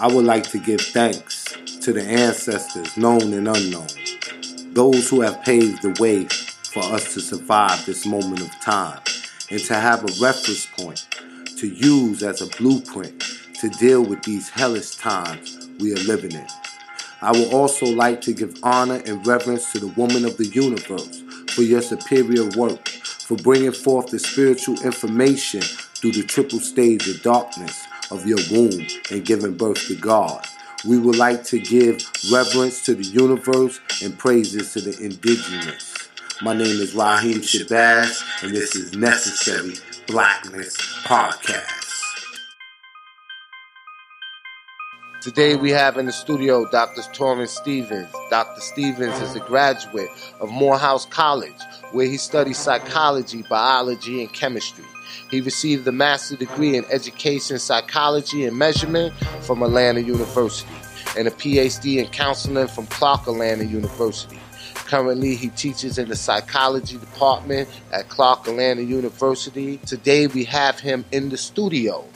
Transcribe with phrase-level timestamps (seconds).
[0.00, 1.44] I would like to give thanks
[1.80, 3.88] to the ancestors, known and unknown,
[4.72, 6.26] those who have paved the way
[6.72, 9.00] for us to survive this moment of time
[9.50, 11.04] and to have a reference point
[11.56, 13.24] to use as a blueprint
[13.60, 16.46] to deal with these hellish times we are living in.
[17.20, 21.24] I would also like to give honor and reverence to the woman of the universe
[21.50, 27.20] for your superior work, for bringing forth the spiritual information through the triple stage of
[27.22, 30.46] darkness of your womb and giving birth to God.
[30.86, 32.00] We would like to give
[32.32, 36.08] reverence to the universe and praises to the indigenous.
[36.40, 39.74] My name is Raheem Shabazz, and this is Necessary
[40.06, 41.78] Blackness Podcast.
[45.20, 47.02] Today we have in the studio Dr.
[47.12, 48.08] Torrance Stevens.
[48.30, 48.60] Dr.
[48.60, 50.08] Stevens is a graduate
[50.40, 54.84] of Morehouse College, where he studied psychology, biology, and chemistry.
[55.30, 60.74] He received a master's degree in education, psychology, and measurement from Atlanta University,
[61.16, 64.38] and a PhD in counseling from Clark Atlanta University.
[64.74, 69.76] Currently, he teaches in the psychology department at Clark Atlanta University.
[69.78, 72.06] Today, we have him in the studio.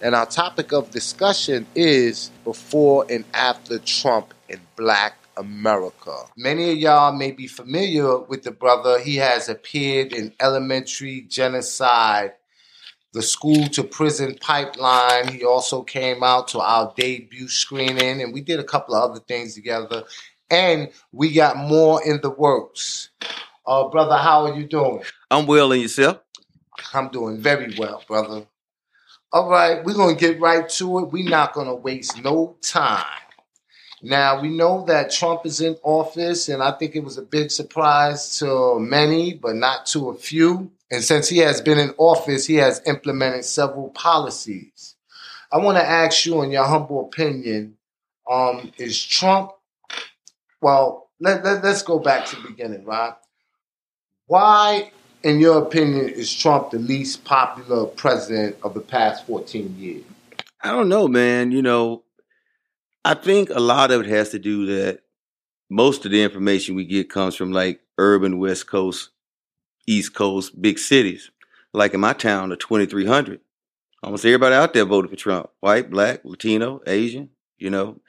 [0.00, 6.14] And our topic of discussion is before and after Trump in Black America.
[6.36, 8.98] Many of y'all may be familiar with the brother.
[8.98, 12.32] He has appeared in Elementary Genocide,
[13.12, 15.28] the School to Prison Pipeline.
[15.28, 19.20] He also came out to our debut screening, and we did a couple of other
[19.20, 20.04] things together.
[20.50, 23.10] And we got more in the works.
[23.66, 25.02] Uh, brother, how are you doing?
[25.30, 26.20] I'm well, and yourself?
[26.92, 28.46] I'm doing very well, brother.
[29.32, 31.12] All right, we're going to get right to it.
[31.12, 33.21] We're not going to waste no time.
[34.02, 37.50] Now, we know that Trump is in office, and I think it was a big
[37.50, 40.72] surprise to many, but not to a few.
[40.90, 44.96] And since he has been in office, he has implemented several policies.
[45.52, 47.76] I want to ask you, in your humble opinion,
[48.28, 49.52] um, is Trump,
[50.60, 53.14] well, let, let, let's go back to the beginning, right?
[54.26, 54.90] Why
[55.22, 60.04] in your opinion, is Trump the least popular president of the past 14 years?
[60.60, 61.52] I don't know, man.
[61.52, 62.02] You know,
[63.04, 65.00] I think a lot of it has to do that
[65.68, 69.10] most of the information we get comes from like urban West Coast,
[69.86, 71.30] East Coast, big cities.
[71.72, 73.40] Like in my town, the 2300,
[74.02, 78.00] almost everybody out there voted for Trump white, black, Latino, Asian, you know.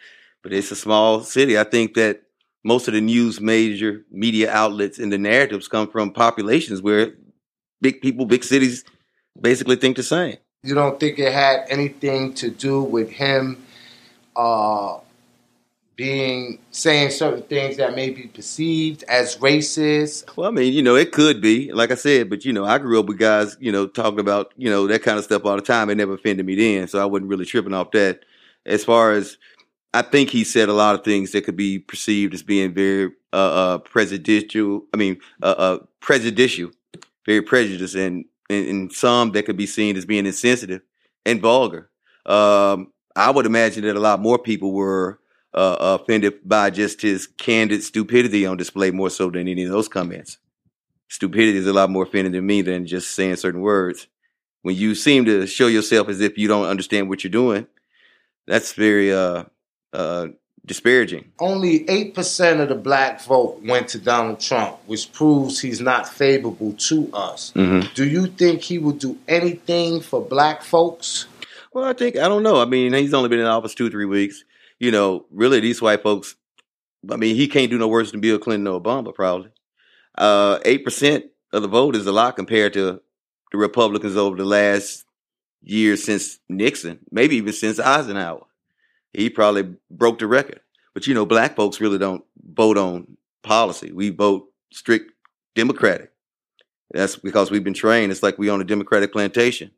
[0.43, 1.57] But it's a small city.
[1.57, 2.23] I think that
[2.63, 7.13] most of the news major media outlets and the narratives come from populations where
[7.81, 8.83] big people, big cities
[9.39, 10.37] basically think the same.
[10.61, 13.63] You don't think it had anything to do with him
[14.35, 14.99] uh,
[15.95, 20.35] being saying certain things that may be perceived as racist?
[20.35, 22.77] Well, I mean, you know, it could be, like I said, but you know, I
[22.77, 25.55] grew up with guys, you know, talking about, you know, that kind of stuff all
[25.55, 25.89] the time.
[25.89, 28.21] It never offended me then, so I wasn't really tripping off that.
[28.65, 29.37] As far as
[29.93, 33.11] I think he said a lot of things that could be perceived as being very
[33.31, 34.85] uh, uh, prejudicial.
[34.93, 36.71] I mean, uh, uh, prejudicial,
[37.25, 40.81] very prejudiced, and, and, some that could be seen as being insensitive
[41.25, 41.89] and vulgar.
[42.25, 45.19] Um, I would imagine that a lot more people were
[45.53, 49.87] uh, offended by just his candid stupidity on display more so than any of those
[49.87, 50.37] comments.
[51.09, 54.07] Stupidity is a lot more offending to me than just saying certain words.
[54.63, 57.67] When you seem to show yourself as if you don't understand what you're doing,
[58.47, 59.43] that's very uh,
[59.91, 60.27] uh,
[60.65, 61.31] disparaging.
[61.39, 66.73] Only 8% of the black vote went to Donald Trump, which proves he's not favorable
[66.73, 67.51] to us.
[67.55, 67.93] Mm-hmm.
[67.93, 71.27] Do you think he will do anything for black folks?
[71.73, 72.61] Well, I think, I don't know.
[72.61, 74.43] I mean, he's only been in office two, three weeks.
[74.79, 76.35] You know, really, these white folks,
[77.09, 79.49] I mean, he can't do no worse than Bill Clinton or Obama, probably.
[80.15, 83.01] Uh, 8% of the vote is a lot compared to
[83.51, 85.05] the Republicans over the last
[85.61, 88.45] year since Nixon, maybe even since Eisenhower
[89.13, 90.59] he probably broke the record.
[90.93, 93.91] But you know, black folks really don't vote on policy.
[93.91, 95.11] We vote strict
[95.55, 96.11] Democratic.
[96.91, 98.11] That's because we've been trained.
[98.11, 99.71] It's like we own a Democratic plantation.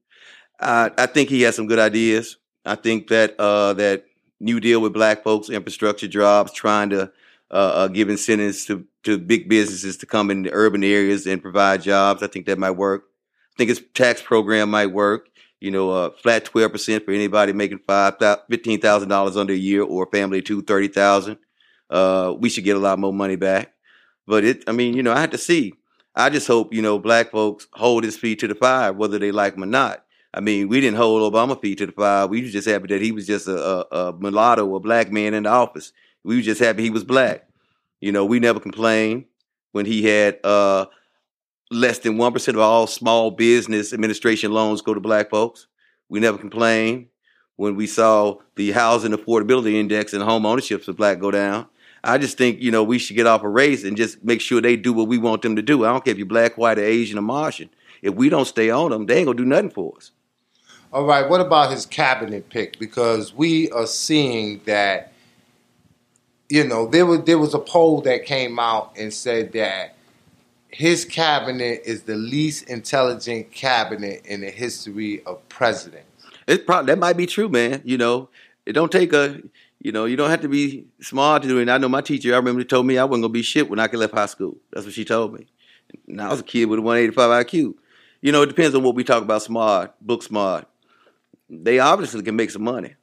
[0.60, 2.38] I, I think he has some good ideas.
[2.66, 4.06] I think that uh, that
[4.40, 7.12] New Deal with black folks, infrastructure jobs, trying to
[7.52, 11.42] uh, uh, give incentives to, to big businesses to come in the urban areas and
[11.42, 12.24] provide jobs.
[12.24, 13.06] I think that might work.
[13.54, 15.30] I think his tax program might work
[15.66, 20.42] you know, uh, flat 12% for anybody making five $15,000 under a year or family
[20.42, 21.38] two, 30,000.
[21.90, 23.74] Uh, we should get a lot more money back.
[24.28, 25.74] But it, I mean, you know, I have to see.
[26.16, 29.31] I just hope, you know, black folks hold his feet to the fire, whether they
[29.31, 30.05] like him or not.
[30.36, 32.28] I mean, we didn't hold Obama feet to the fire.
[32.28, 35.34] We were just happy that he was just a, a, a mulatto, a black man
[35.34, 35.94] in the office.
[36.26, 37.48] We were just happy he was black.
[38.02, 39.26] You know, we never complained
[39.72, 40.88] when he had uh,
[41.72, 45.68] less than 1% of all small business administration loans go to black folks.
[46.10, 47.08] We never complained
[47.56, 51.68] when we saw the housing affordability index and home ownership of black go down.
[52.04, 54.62] I just think, you know, we should get off a race and just make sure
[54.62, 55.86] they do what we want them to do.
[55.86, 57.70] I don't care if you're black, white, or Asian, or Martian.
[58.02, 60.12] If we don't stay on them, they ain't gonna do nothing for us.
[60.95, 62.80] All right, what about his cabinet pick?
[62.80, 65.12] Because we are seeing that,
[66.47, 69.97] you know, there was there was a poll that came out and said that
[70.69, 76.07] his cabinet is the least intelligent cabinet in the history of presidents.
[76.47, 77.81] It's probably that might be true, man.
[77.83, 78.30] You know,
[78.65, 79.41] it don't take a
[79.81, 81.68] you know, you don't have to be smart to do it.
[81.68, 83.88] I know my teacher, I remember, told me I wasn't gonna be shit when I
[83.88, 84.56] left high school.
[84.71, 85.48] That's what she told me.
[86.07, 87.74] And I was a kid with a 185 IQ.
[88.21, 90.69] You know, it depends on what we talk about smart, book smart.
[91.50, 92.95] They obviously can make some money.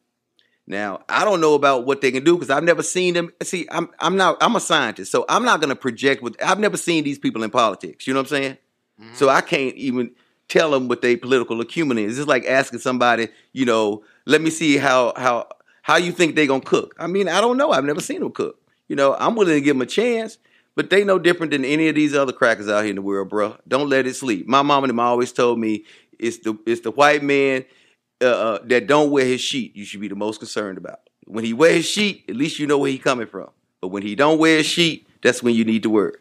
[0.67, 3.33] Now, I don't know about what they can do because I've never seen them.
[3.43, 6.77] See, I'm I'm not I'm a scientist, so I'm not gonna project with I've never
[6.77, 8.07] seen these people in politics.
[8.07, 8.59] You know what I'm saying?
[9.01, 9.15] Mm-hmm.
[9.15, 10.13] So I can't even
[10.49, 12.19] tell them what their political acumen is.
[12.19, 15.49] It's like asking somebody, you know, let me see how how
[15.83, 16.95] how you think they're gonna cook.
[16.99, 17.73] I mean, I don't know.
[17.73, 18.59] I've never seen them cook.
[18.89, 20.39] You know, I'm willing to give them a chance,
[20.77, 23.31] but they no different than any of these other crackers out here in the world,
[23.31, 23.57] bro.
[23.67, 24.47] Don't let it sleep.
[24.47, 25.85] My mom and them always told me
[26.19, 27.65] it's the it's the white man
[28.23, 31.01] uh, uh, that don't wear his sheet, you should be the most concerned about.
[31.27, 33.51] When he wears his sheet, at least you know where he coming from.
[33.81, 36.15] But when he don't wear his sheet, that's when you need to worry.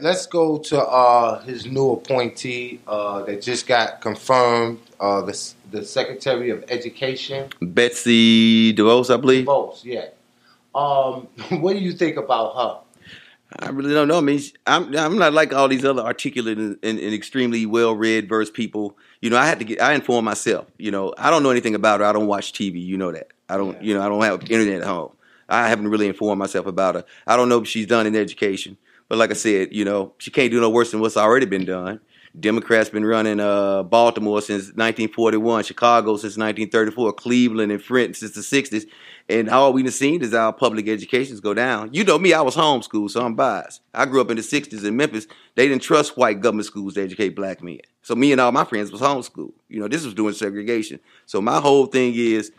[0.00, 5.84] Let's go to uh, his new appointee uh, that just got confirmed, uh, the, the
[5.84, 7.50] Secretary of Education.
[7.60, 9.44] Betsy DeVos, I believe.
[9.44, 10.06] DeVos, yeah.
[10.74, 11.28] Um,
[11.60, 12.78] what do you think about her?
[13.58, 14.18] I really don't know.
[14.18, 17.94] I mean, I'm I'm not like all these other articulate and, and, and extremely well
[17.94, 18.96] read verse people.
[19.22, 20.66] You know, I had to get I inform myself.
[20.78, 22.06] You know, I don't know anything about her.
[22.06, 22.84] I don't watch TV.
[22.84, 23.28] You know that.
[23.48, 23.74] I don't.
[23.76, 23.82] Yeah.
[23.82, 25.12] You know, I don't have internet at home.
[25.48, 27.04] I haven't really informed myself about her.
[27.26, 28.76] I don't know if she's done in education,
[29.08, 31.64] but like I said, you know, she can't do no worse than what's already been
[31.64, 32.00] done.
[32.38, 38.40] Democrats been running uh, Baltimore since 1941, Chicago since 1934, Cleveland and Flint since the
[38.40, 38.86] 60s.
[39.28, 41.90] And all we've seen is our public educations go down.
[41.92, 43.80] You know me, I was homeschooled, so I'm biased.
[43.94, 45.26] I grew up in the 60s in Memphis.
[45.54, 47.78] They didn't trust white government schools to educate black men.
[48.02, 49.52] So me and all my friends was homeschooled.
[49.68, 51.00] You know, this was doing segregation.
[51.26, 52.52] So my whole thing is,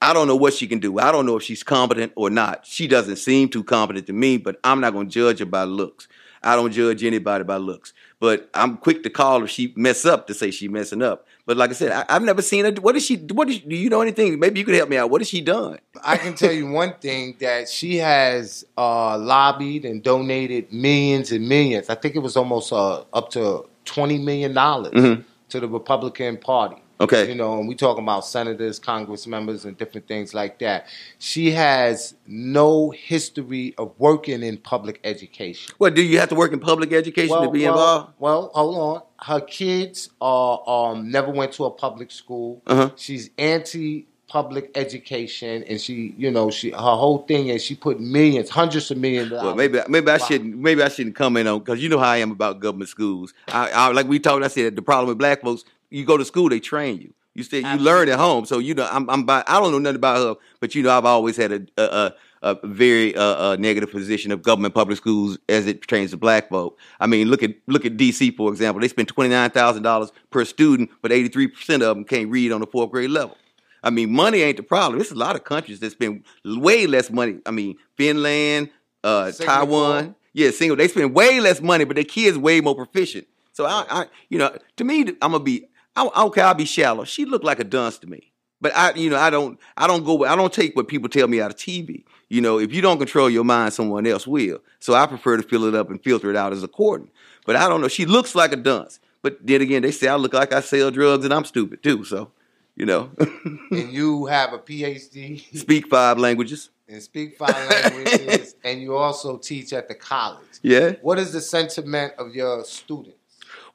[0.00, 0.98] I don't know what she can do.
[0.98, 2.64] I don't know if she's competent or not.
[2.64, 5.64] She doesn't seem too competent to me, but I'm not going to judge her by
[5.64, 6.08] looks.
[6.42, 7.92] I don't judge anybody by looks.
[8.20, 11.26] But I'm quick to call if she mess up to say she messing up.
[11.46, 12.72] But like I said, I, have never seen her.
[12.72, 13.16] What is she?
[13.16, 13.60] What is?
[13.60, 14.38] Do you know anything?
[14.40, 15.08] Maybe you could help me out.
[15.08, 15.78] What has she done?
[16.02, 21.48] I can tell you one thing that she has uh, lobbied and donated millions and
[21.48, 21.88] millions.
[21.88, 25.22] I think it was almost uh, up to twenty million dollars mm-hmm.
[25.50, 26.82] to the Republican Party.
[27.00, 27.28] Okay.
[27.28, 30.86] You know, and we talking about senators, congress members, and different things like that.
[31.18, 35.74] She has no history of working in public education.
[35.78, 38.12] Well, do you have to work in public education well, to be well, involved?
[38.18, 39.02] Well, hold on.
[39.20, 42.62] Her kids are um, never went to a public school.
[42.66, 42.90] Uh-huh.
[42.96, 47.98] She's anti public education, and she, you know, she her whole thing is she put
[47.98, 49.32] millions, hundreds of millions.
[49.32, 50.26] Well, maybe maybe I wow.
[50.26, 53.34] shouldn't maybe I shouldn't comment on because you know how I am about government schools.
[53.48, 54.44] I, I like we talked.
[54.44, 57.14] I said the problem with black folks you go to school, they train you.
[57.34, 58.46] You stay, you learn at home.
[58.46, 60.90] So you know, I'm, I'm by, I don't know nothing about her, but you know,
[60.90, 65.38] I've always had a a, a, very uh, a negative position of government public schools
[65.48, 66.76] as it pertains to black folk.
[66.98, 68.80] I mean, look at look at DC for example.
[68.80, 72.28] They spend twenty nine thousand dollars per student, but eighty three percent of them can't
[72.28, 73.36] read on the fourth grade level.
[73.84, 74.98] I mean, money ain't the problem.
[74.98, 77.38] There's a lot of countries that spend way less money.
[77.46, 78.70] I mean, Finland,
[79.04, 80.76] uh, Taiwan, yeah, single.
[80.76, 83.28] They spend way less money, but their kids way more proficient.
[83.52, 85.68] So I, I, you know, to me, I'm gonna be
[85.98, 87.04] I, okay, I'll be shallow.
[87.04, 88.32] She looked like a dunce to me.
[88.60, 91.28] But I, you know, I don't, I don't go, I don't take what people tell
[91.28, 92.04] me out of TV.
[92.28, 94.58] You know, if you don't control your mind, someone else will.
[94.80, 97.10] So I prefer to fill it up and filter it out as according.
[97.46, 97.88] But I don't know.
[97.88, 98.98] She looks like a dunce.
[99.22, 102.04] But then again, they say I look like I sell drugs and I'm stupid too.
[102.04, 102.30] So,
[102.76, 103.10] you know.
[103.70, 105.56] and you have a PhD.
[105.56, 106.70] Speak five languages.
[106.88, 108.54] And speak five languages.
[108.64, 110.44] and you also teach at the college.
[110.60, 110.94] Yeah.
[111.02, 113.17] What is the sentiment of your students?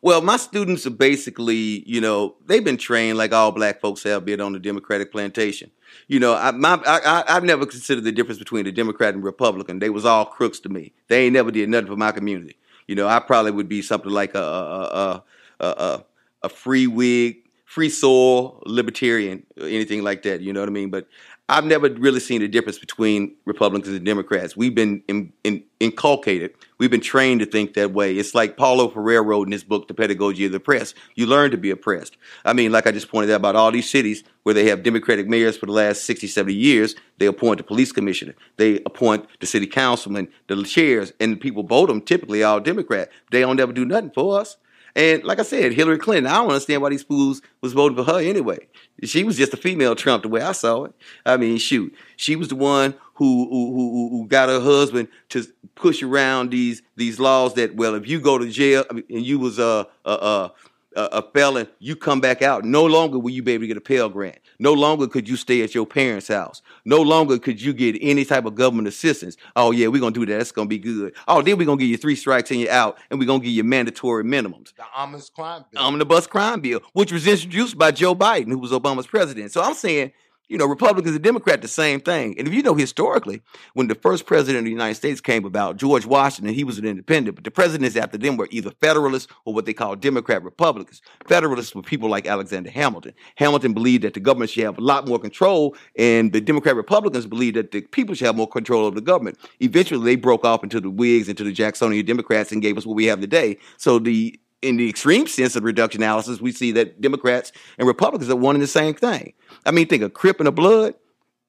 [0.04, 4.26] Well, my students are basically, you know, they've been trained like all black folks have
[4.26, 5.72] been on the Democratic plantation.
[6.10, 9.80] You know, I, my, I, I've never considered the difference between a Democrat and Republican.
[9.80, 10.92] They was all crooks to me.
[11.08, 12.58] They ain't never did nothing for my community.
[12.86, 15.24] You know, I probably would be something like a a
[15.62, 16.06] a, a,
[16.44, 20.42] a free Whig, free soil libertarian, anything like that.
[20.42, 20.90] You know what I mean?
[20.90, 21.08] But
[21.54, 24.58] I've never really seen a difference between Republicans and Democrats.
[24.58, 28.18] We've been in, in, inculcated, we've been trained to think that way.
[28.18, 30.96] It's like Paulo Freire wrote in his book, The Pedagogy of the Oppressed.
[31.14, 32.18] You learn to be oppressed.
[32.44, 35.28] I mean, like I just pointed out about all these cities where they have Democratic
[35.28, 39.46] mayors for the last 60, 70 years, they appoint the police commissioner, they appoint the
[39.46, 43.12] city councilman, the chairs, and the people vote them typically all Democrat.
[43.30, 44.58] They don't ever do nothing for us.
[44.96, 48.04] And like I said, Hillary Clinton, I don't understand why these fools was voting for
[48.04, 48.60] her anyway.
[49.04, 50.94] She was just a female Trump the way I saw it.
[51.26, 55.46] I mean, shoot, she was the one who who who, who got her husband to
[55.76, 59.26] push around these these laws that well, if you go to jail I mean, and
[59.26, 60.52] you was a a,
[60.96, 62.64] a a, felon, you come back out.
[62.64, 64.40] No longer will you be able to get a Pell Grant.
[64.60, 66.62] No longer could you stay at your parents' house.
[66.86, 69.38] No longer could you get any type of government assistance.
[69.56, 70.38] Oh yeah, we're gonna do that.
[70.38, 71.14] That's gonna be good.
[71.28, 73.52] Oh, then we're gonna give you three strikes and you're out, and we're gonna give
[73.52, 74.74] you mandatory minimums.
[74.76, 75.82] The omnibus crime bill.
[75.82, 79.52] Omnibus crime bill, which was introduced by Joe Biden, who was Obama's president.
[79.52, 80.12] So I'm saying
[80.48, 82.36] you know, Republicans and Democrats, the same thing.
[82.38, 83.42] And if you know historically,
[83.74, 86.86] when the first president of the United States came about, George Washington, he was an
[86.86, 91.02] independent, but the presidents after them were either Federalists or what they call Democrat Republicans.
[91.28, 93.14] Federalists were people like Alexander Hamilton.
[93.36, 97.26] Hamilton believed that the government should have a lot more control, and the Democrat Republicans
[97.26, 99.38] believed that the people should have more control of the government.
[99.60, 102.96] Eventually, they broke off into the Whigs, into the Jacksonian Democrats, and gave us what
[102.96, 103.58] we have today.
[103.78, 108.30] So the in the extreme sense of reduction analysis, we see that Democrats and Republicans
[108.32, 109.34] are wanting the same thing.
[109.66, 110.96] I mean, think of Crip and a Blood,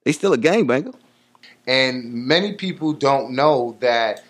[0.04, 0.94] they still a gangbanger.
[1.66, 4.24] And many people don't know that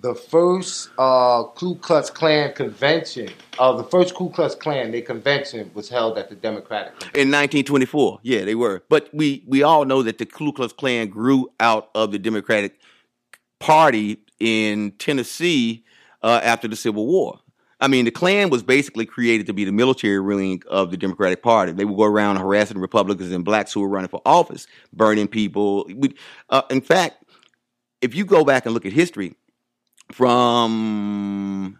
[0.00, 3.28] the first uh, Ku Klux Klan convention,
[3.58, 6.92] uh, the first Ku Klux Klan, their convention was held at the Democratic.
[6.94, 7.20] convention.
[7.20, 8.82] In 1924, yeah, they were.
[8.88, 12.78] But we, we all know that the Ku Klux Klan grew out of the Democratic
[13.58, 15.84] Party in Tennessee
[16.22, 17.39] uh, after the Civil War.
[17.80, 21.42] I mean, the Klan was basically created to be the military wing of the Democratic
[21.42, 21.72] Party.
[21.72, 25.88] They would go around harassing Republicans and blacks who were running for office, burning people.
[26.50, 27.24] Uh, in fact,
[28.02, 29.34] if you go back and look at history,
[30.12, 31.78] from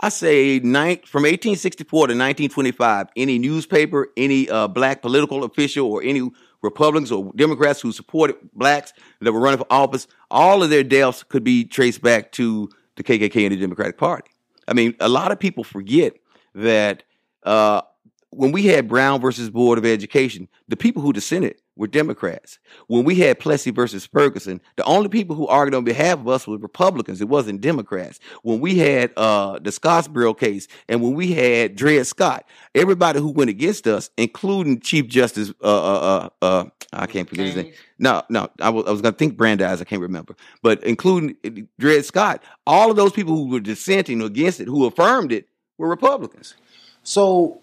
[0.00, 6.30] I say from 1864 to 1925, any newspaper, any uh, black political official, or any
[6.62, 11.22] Republicans or Democrats who supported blacks that were running for office, all of their deaths
[11.22, 14.31] could be traced back to the KKK and the Democratic Party.
[14.72, 16.14] I mean, a lot of people forget
[16.54, 17.02] that
[17.42, 17.82] uh,
[18.30, 22.58] when we had Brown versus Board of Education, the people who dissented were Democrats.
[22.86, 26.46] When we had Plessy versus Ferguson, the only people who argued on behalf of us
[26.46, 27.20] were Republicans.
[27.20, 28.20] It wasn't Democrats.
[28.42, 33.30] When we had uh, the Scottsboro case and when we had Dred Scott, everybody who
[33.30, 37.72] went against us, including Chief Justice, uh, uh, uh, uh I can't forget his name.
[37.98, 39.80] No, no, I was, I was going to think Brandeis.
[39.80, 44.20] I can't remember, but including uh, Dred Scott, all of those people who were dissenting
[44.20, 45.48] against it, who affirmed it,
[45.78, 46.54] were Republicans.
[47.02, 47.61] So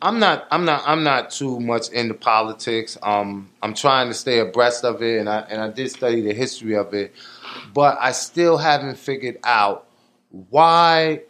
[0.00, 2.96] I'm not I'm not I'm not too much into politics.
[3.02, 6.34] Um, I'm trying to stay abreast of it, and I and I did study the
[6.34, 7.14] history of it,
[7.74, 9.86] but I still haven't figured out
[10.50, 11.22] why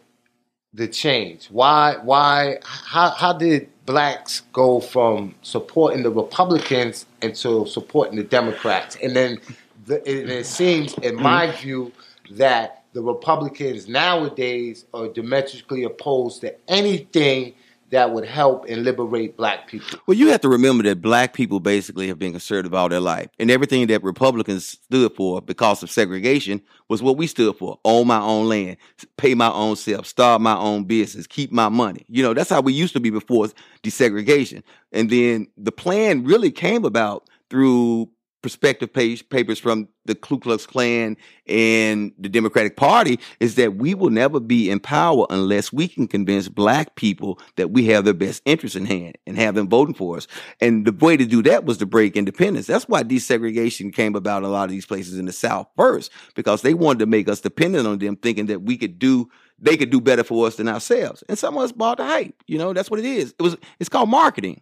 [0.73, 1.47] the change.
[1.47, 8.97] Why why how how did blacks go from supporting the Republicans into supporting the Democrats,
[9.01, 9.39] and then
[9.85, 11.91] the, it, it seems, in my view,
[12.31, 17.53] that the Republicans nowadays are diametrically opposed to anything
[17.89, 19.99] that would help and liberate black people.
[20.07, 23.29] Well, you have to remember that black people basically have been conservative all their life.
[23.39, 27.79] And everything that Republicans stood for because of segregation was what we stood for.
[27.85, 28.77] Own my own land,
[29.15, 32.05] pay my own self, start my own business, keep my money.
[32.09, 33.47] You know, that's how we used to be before
[33.83, 34.63] desegregation.
[34.91, 38.09] And then the plan really came about through
[38.41, 41.17] perspective page, papers from the Ku Klux Klan
[41.47, 46.07] and the Democratic Party is that we will never be in power unless we can
[46.07, 49.95] convince black people that we have their best interests in hand and have them voting
[49.95, 50.27] for us.
[50.61, 52.67] And the way to do that was to break independence.
[52.67, 56.11] That's why desegregation came about in a lot of these places in the South first,
[56.35, 59.29] because they wanted to make us dependent on them, thinking that we could do
[59.59, 61.23] they could do better for us than ourselves.
[61.27, 62.35] And some of us bought the hype.
[62.45, 63.33] You know, that's what it is.
[63.39, 64.61] It was it's called marketing.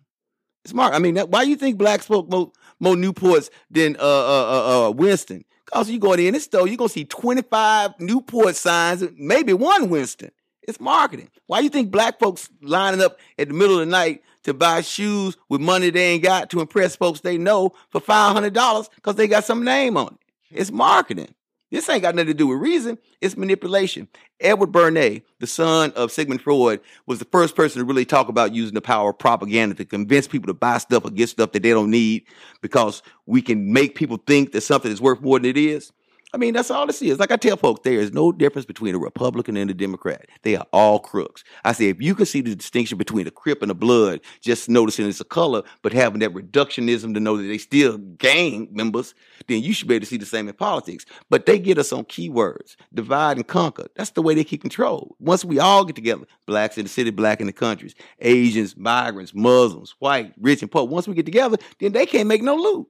[0.65, 0.95] It's mark.
[0.95, 4.03] I mean, that, why do you think blacks spoke more, more Newports than uh, uh,
[4.03, 5.45] uh, uh, Winston?
[5.65, 10.31] Cause you go in this store, you're gonna see 25 Newport signs, maybe one Winston.
[10.67, 11.29] It's marketing.
[11.47, 14.81] Why you think black folks lining up at the middle of the night to buy
[14.81, 18.89] shoes with money they ain't got to impress folks they know for five hundred dollars
[18.95, 20.19] because they got some name on it?
[20.51, 21.33] It's marketing.
[21.75, 22.97] This ain't got nothing to do with reason.
[23.19, 24.07] It's manipulation.
[24.39, 28.55] Edward Bernays, the son of Sigmund Freud, was the first person to really talk about
[28.55, 31.63] using the power of propaganda to convince people to buy stuff or get stuff that
[31.63, 32.23] they don't need
[32.61, 35.91] because we can make people think that something is worth more than it is.
[36.35, 37.17] I mean, that's all this is.
[37.17, 40.25] Like I tell folks, there is no difference between a Republican and a Democrat.
[40.41, 41.45] They are all crooks.
[41.63, 44.67] I say, if you can see the distinction between a Crip and a Blood, just
[44.67, 49.15] noticing it's a color, but having that reductionism to know that they still gang members,
[49.47, 51.05] then you should be able to see the same in politics.
[51.29, 53.87] But they get us on keywords, divide and conquer.
[53.95, 55.15] That's the way they keep control.
[55.19, 59.33] Once we all get together, blacks in the city, black in the countries, Asians, migrants,
[59.33, 62.87] Muslims, white, rich and poor, once we get together, then they can't make no loot.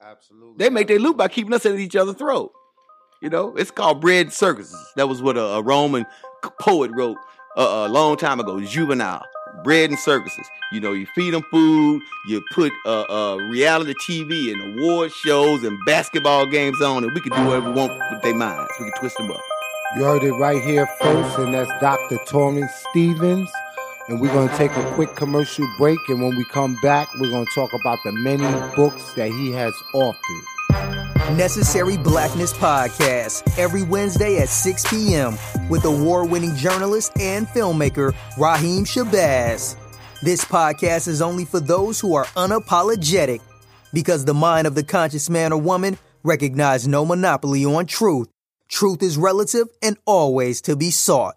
[0.00, 0.54] Absolutely.
[0.58, 2.52] They make their loot by keeping us at each other's throat.
[3.20, 4.92] You know, it's called bread circuses.
[4.94, 6.06] That was what a, a Roman
[6.60, 7.16] poet wrote.
[7.56, 9.22] a, a long time ago, Juvenal,
[9.64, 10.46] bread and circuses.
[10.70, 15.64] You know, you feed them food, you put uh, uh, reality TV and award shows
[15.64, 18.70] and basketball games on, and we can do whatever we want with their minds.
[18.78, 19.40] We can twist them up.
[19.96, 22.18] You heard it right here first, and that's Dr.
[22.26, 23.50] Torrance Stevens.
[24.08, 27.30] And we're going to take a quick commercial break, and when we come back, we're
[27.30, 28.44] going to talk about the many
[28.76, 30.44] books that he has authored.
[31.36, 35.36] Necessary Blackness Podcast every Wednesday at 6 p.m.
[35.68, 39.76] with award winning journalist and filmmaker Raheem Shabazz.
[40.22, 43.40] This podcast is only for those who are unapologetic
[43.92, 48.28] because the mind of the conscious man or woman recognizes no monopoly on truth.
[48.68, 51.36] Truth is relative and always to be sought.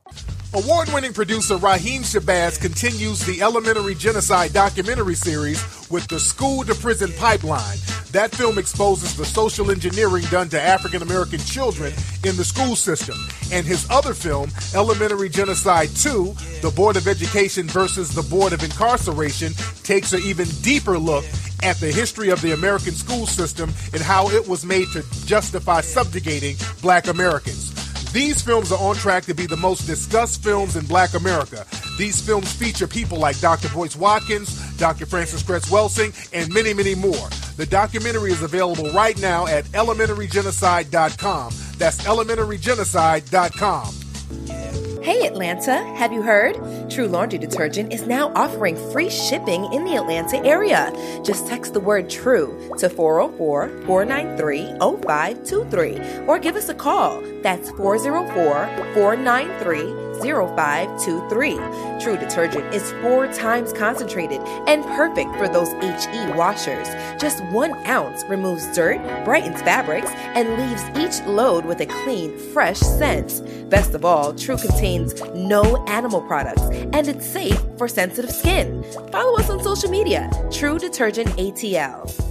[0.53, 6.75] Award winning producer Raheem Shabazz continues the Elementary Genocide documentary series with the School to
[6.75, 7.77] Prison Pipeline.
[8.11, 11.93] That film exposes the social engineering done to African American children
[12.25, 13.15] in the school system.
[13.53, 18.61] And his other film, Elementary Genocide 2, The Board of Education versus the Board of
[18.61, 19.53] Incarceration,
[19.83, 21.23] takes an even deeper look
[21.63, 25.79] at the history of the American school system and how it was made to justify
[25.79, 27.71] subjugating black Americans.
[28.11, 31.65] These films are on track to be the most discussed films in black America.
[31.97, 33.69] These films feature people like Dr.
[33.69, 35.05] Boyce Watkins, Dr.
[35.05, 37.29] Francis Cress Welsing, and many, many more.
[37.55, 41.53] The documentary is available right now at elementarygenocide.com.
[41.77, 44.90] That's elementarygenocide.com.
[45.01, 46.55] Hey Atlanta, have you heard?
[46.87, 50.93] True Laundry Detergent is now offering free shipping in the Atlanta area.
[51.23, 57.19] Just text the word TRUE to 404 493 0523 or give us a call.
[57.41, 61.55] That's 404 493 0523.
[61.99, 66.87] True Detergent is four times concentrated and perfect for those HE washers.
[67.21, 72.79] Just one ounce removes dirt, brightens fabrics, and leaves each load with a clean, fresh
[72.79, 73.41] scent.
[73.69, 78.83] Best of all, True contains no animal products and it's safe for sensitive skin.
[79.11, 82.30] Follow us on social media, True Detergent ATL.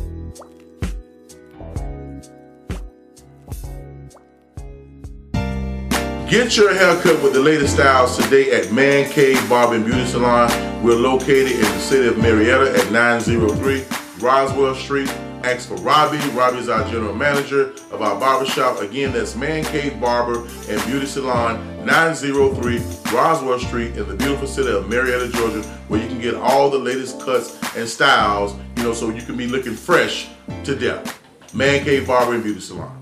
[6.31, 10.49] Get your haircut with the latest styles today at Man Cave Barber and Beauty Salon.
[10.81, 13.85] We're located in the city of Marietta at 903
[14.21, 15.09] Roswell Street.
[15.43, 16.19] Ask for Robbie.
[16.31, 18.81] Robbie's our general manager of our barbershop.
[18.81, 22.79] Again, that's Man Cave Barber and Beauty Salon, 903
[23.13, 26.79] Roswell Street in the beautiful city of Marietta, Georgia, where you can get all the
[26.79, 30.29] latest cuts and styles, you know, so you can be looking fresh
[30.63, 31.21] to death.
[31.53, 33.00] Man Cave Barber and Beauty Salon.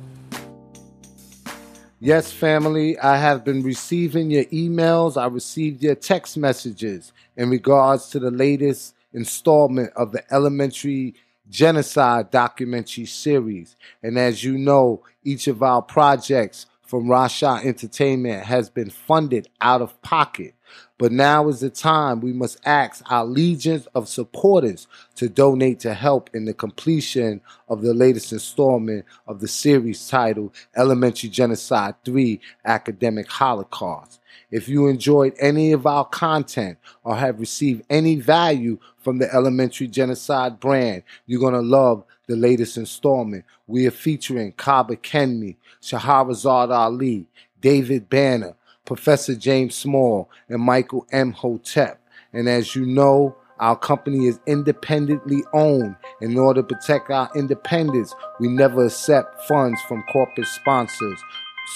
[2.00, 5.20] Yes, family, I have been receiving your emails.
[5.20, 11.16] I received your text messages in regards to the latest installment of the Elementary
[11.50, 13.74] Genocide documentary series.
[14.00, 19.82] And as you know, each of our projects from Rasha Entertainment has been funded out
[19.82, 20.54] of pocket.
[20.98, 25.94] But now is the time we must ask our legions of supporters to donate to
[25.94, 32.40] help in the completion of the latest installment of the series titled Elementary Genocide 3
[32.64, 34.20] Academic Holocaust.
[34.50, 39.88] If you enjoyed any of our content or have received any value from the Elementary
[39.88, 43.44] Genocide brand, you're going to love the latest installment.
[43.66, 47.26] We are featuring Kaba Kamene, Shahrazad Ali,
[47.60, 48.54] David Banner,
[48.88, 52.00] Professor James Small, and Michael Imhotep.
[52.32, 55.94] And as you know, our company is independently owned.
[56.22, 61.20] In order to protect our independence, we never accept funds from corporate sponsors.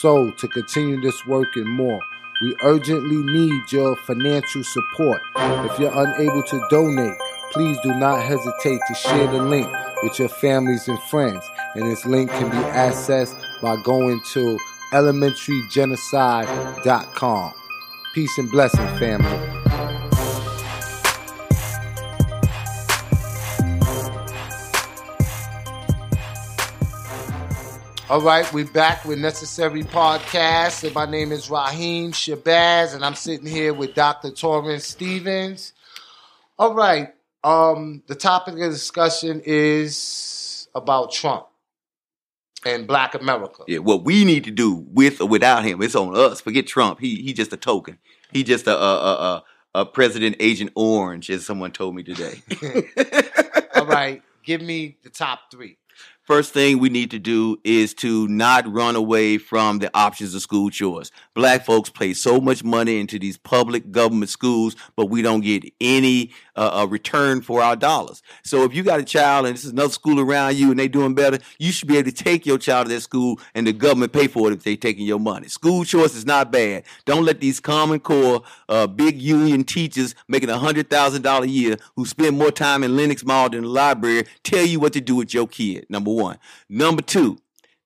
[0.01, 2.01] So, to continue this work and more,
[2.40, 5.20] we urgently need your financial support.
[5.37, 7.18] If you're unable to donate,
[7.51, 9.70] please do not hesitate to share the link
[10.03, 11.44] with your families and friends.
[11.75, 14.59] And this link can be accessed by going to
[14.93, 17.53] elementarygenocide.com.
[18.15, 19.49] Peace and blessing, family.
[28.11, 30.85] All right, we're back with Necessary Podcast.
[30.85, 34.31] And my name is Raheem Shabazz, and I'm sitting here with Dr.
[34.31, 35.73] Torrance Stevens.
[36.59, 41.47] All right, um, the topic of discussion is about Trump
[42.64, 43.64] and Black America.
[43.66, 46.40] Yeah, what we need to do with or without him, it's on us.
[46.40, 47.01] Forget Trump.
[47.01, 47.98] He he just a token.
[48.33, 49.44] He just a a a, a,
[49.81, 52.42] a President Agent Orange, as someone told me today.
[53.75, 55.79] All right, give me the top three.
[56.25, 60.43] First thing we need to do is to not run away from the options of
[60.43, 61.11] school choice.
[61.35, 65.65] Black folks pay so much money into these public government schools, but we don't get
[65.81, 68.23] any uh, uh, return for our dollars.
[68.45, 70.87] So if you got a child and this is another school around you and they're
[70.87, 73.73] doing better, you should be able to take your child to that school and the
[73.73, 75.49] government pay for it if they taking your money.
[75.49, 76.85] School choice is not bad.
[77.05, 81.49] Don't let these Common Core uh, big union teachers making a hundred thousand dollar a
[81.49, 85.01] year who spend more time in Lenox Mall than the library tell you what to
[85.01, 85.87] do with your kid.
[85.89, 86.22] Number one.
[86.69, 87.39] Number two,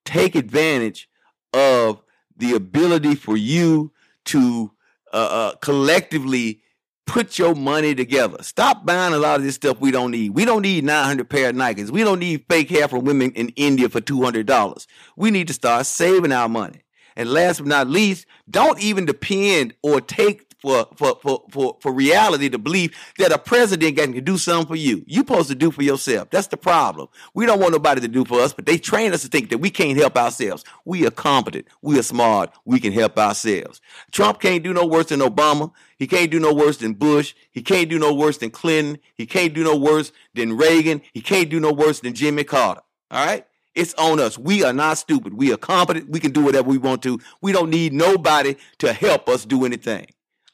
[0.04, 1.08] take advantage
[1.52, 2.02] of
[2.36, 3.92] the ability for you
[4.26, 4.72] to
[5.12, 6.62] uh, uh, collectively
[7.06, 8.42] put your money together.
[8.42, 10.30] Stop buying a lot of this stuff we don't need.
[10.30, 11.90] We don't need 900 pair of Nikes.
[11.90, 14.86] We don't need fake hair from women in India for $200.
[15.16, 16.82] We need to start saving our money.
[17.14, 21.92] And last but not least, don't even depend or take for, for, for, for, for
[21.92, 25.04] reality to believe that a president can do something for you.
[25.06, 26.30] You supposed to do for yourself.
[26.30, 27.08] That's the problem.
[27.34, 29.58] We don't want nobody to do for us, but they train us to think that
[29.58, 30.64] we can't help ourselves.
[30.84, 31.66] We are competent.
[31.82, 32.52] We are smart.
[32.64, 33.80] We can help ourselves.
[34.12, 35.72] Trump can't do no worse than Obama.
[35.98, 37.34] He can't do no worse than Bush.
[37.52, 38.98] He can't do no worse than Clinton.
[39.14, 41.02] He can't do no worse than Reagan.
[41.12, 42.82] He can't do no worse than Jimmy Carter.
[43.10, 43.46] All right?
[43.74, 44.38] It's on us.
[44.38, 45.34] We are not stupid.
[45.34, 46.08] We are competent.
[46.08, 47.20] We can do whatever we want to.
[47.42, 50.06] We don't need nobody to help us do anything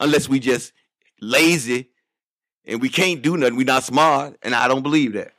[0.02, 0.72] unless we just
[1.20, 1.88] lazy
[2.66, 3.56] and we can't do nothing.
[3.56, 5.32] We're not smart, and I don't believe that.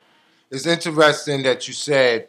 [0.50, 2.28] It's interesting that you said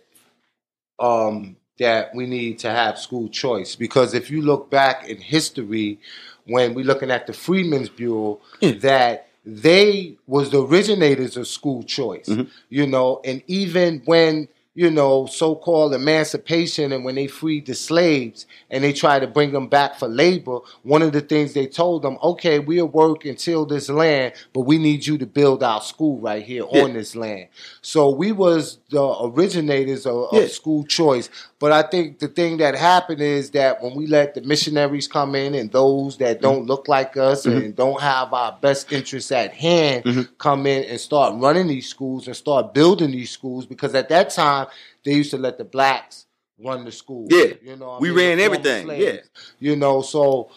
[0.99, 5.99] um, that we need to have school choice because if you look back in history,
[6.45, 8.71] when we're looking at the Freedmen's Bureau, Yeah.
[8.79, 12.49] that they was the originators of school choice, Mhm.
[12.69, 18.45] you know, and even when you know so-called emancipation and when they freed the slaves
[18.69, 22.01] and they tried to bring them back for labor, one of the things they told
[22.01, 26.19] them, okay, we'll work until this land, but we need you to build our school
[26.19, 26.83] right here Yeah.
[26.83, 27.47] on this land.
[27.81, 31.29] So we was the originators of, of school choice.
[31.59, 35.35] But I think the thing that happened is that when we let the missionaries come
[35.35, 37.57] in and those that don't look like us Mhm.
[37.57, 40.27] and don't have our best interests at hand Mhm.
[40.37, 44.29] come in and start running these schools and start building these schools because at that
[44.31, 44.64] time
[45.03, 46.25] they used to let the blacks
[46.63, 47.27] run the school.
[47.29, 47.53] Yeah.
[47.61, 49.29] you know, We mean, ran everything, slaves.
[49.59, 50.01] you know.
[50.01, 50.51] So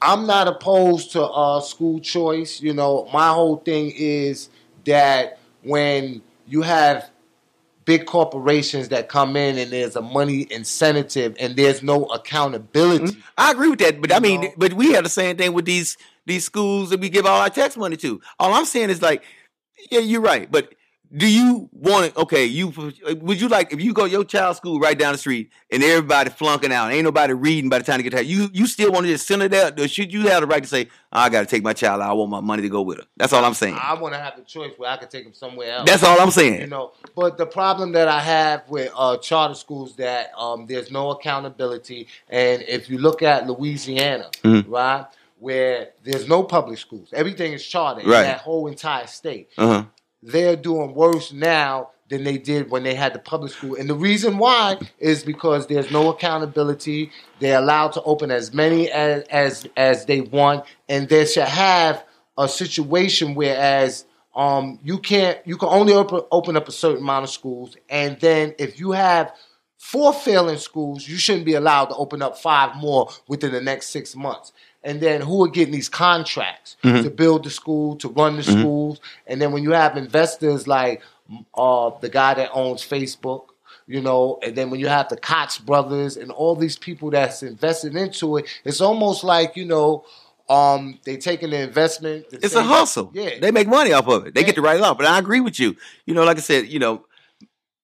[0.00, 2.60] I'm not opposed to uh, school choice.
[2.60, 4.48] You know, my whole thing is
[4.84, 7.10] that when you have
[7.84, 13.16] big corporations that come in and there's a money incentive and there's no accountability.
[13.36, 14.52] I agree with that, but I mean, know?
[14.56, 17.50] but we have the same thing with these these schools that we give all our
[17.50, 18.20] tax money to.
[18.38, 19.24] All I'm saying is like,
[19.90, 20.74] yeah, you're right, but
[21.14, 22.16] do you want it?
[22.16, 22.68] Okay, you
[23.20, 26.30] would you like if you go your child's school right down the street and everybody
[26.30, 28.22] flunking out, ain't nobody reading by the time they get there.
[28.22, 29.72] You you still want to just send it there?
[29.78, 32.08] Or should you have the right to say, I got to take my child out?
[32.08, 33.04] I want my money to go with her.
[33.18, 33.76] That's all I'm saying.
[33.78, 35.86] I want to have the choice where I can take them somewhere else.
[35.86, 36.92] That's all I'm saying you know.
[37.14, 42.08] But the problem that I have with uh, charter schools that um, there's no accountability,
[42.30, 44.64] and if you look at Louisiana, Mhm.
[44.68, 45.06] right,
[45.38, 49.50] where there's no public schools, everything is charter in that whole entire state.
[49.58, 49.84] Uh huh.
[50.22, 53.74] They're doing worse now than they did when they had the public school.
[53.74, 57.10] And the reason why is because there's no accountability.
[57.40, 62.04] They're allowed to open as many as as, as they want, and they should have
[62.36, 64.04] a situation whereas
[64.34, 68.18] um, you can't you can only open, open up a certain amount of schools, and
[68.20, 69.32] then if you have
[69.78, 73.88] four failing schools, you shouldn't be allowed to open up five more within the next
[73.88, 74.52] six months.
[74.84, 79.00] And then who are getting these contracts to build the school, to run the schools?
[79.26, 81.02] And then when you have investors like
[81.54, 83.46] uh, the guy that owns Facebook,
[83.86, 87.42] you know, and then when you have the Koch brothers and all these people that's
[87.42, 90.04] invested into it, it's almost like you know,
[90.48, 92.28] um, they taking the investment.
[92.30, 93.10] the It's a hustle.
[93.14, 94.34] Yeah, They make money off of it.
[94.34, 94.46] They Yeah.
[94.46, 94.98] get to write it off.
[94.98, 95.76] But I agree with you.
[96.06, 97.04] You know, like I said, you know,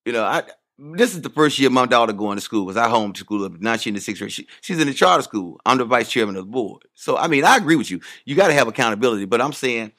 [0.04, 0.42] you know, I
[0.78, 2.64] this is the first year my daughter going to school.
[2.66, 3.48] Was I home to school?
[3.60, 4.32] Now she's in the sixth grade.
[4.32, 5.60] She, she's in the charter school.
[5.66, 6.82] I'm the vice chairman of the board.
[6.94, 8.00] So I mean, I agree with you.
[8.24, 9.24] You got to have accountability.
[9.24, 9.92] But I'm saying,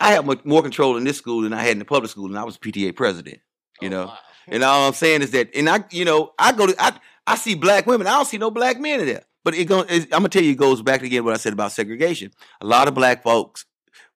[0.00, 2.26] I have much more control in this school than I had in the public school,
[2.26, 3.40] and I was PTA president.
[3.80, 4.18] You Oh, know, wow.
[4.48, 7.36] and all I'm saying is that, and I, you know, I go to, I, I
[7.36, 8.06] see black women.
[8.06, 9.22] I don't see no black men in there.
[9.44, 11.52] But it go, it's, I'm gonna tell you, it goes back again what I said
[11.52, 12.32] about segregation.
[12.60, 13.64] A lot of black folks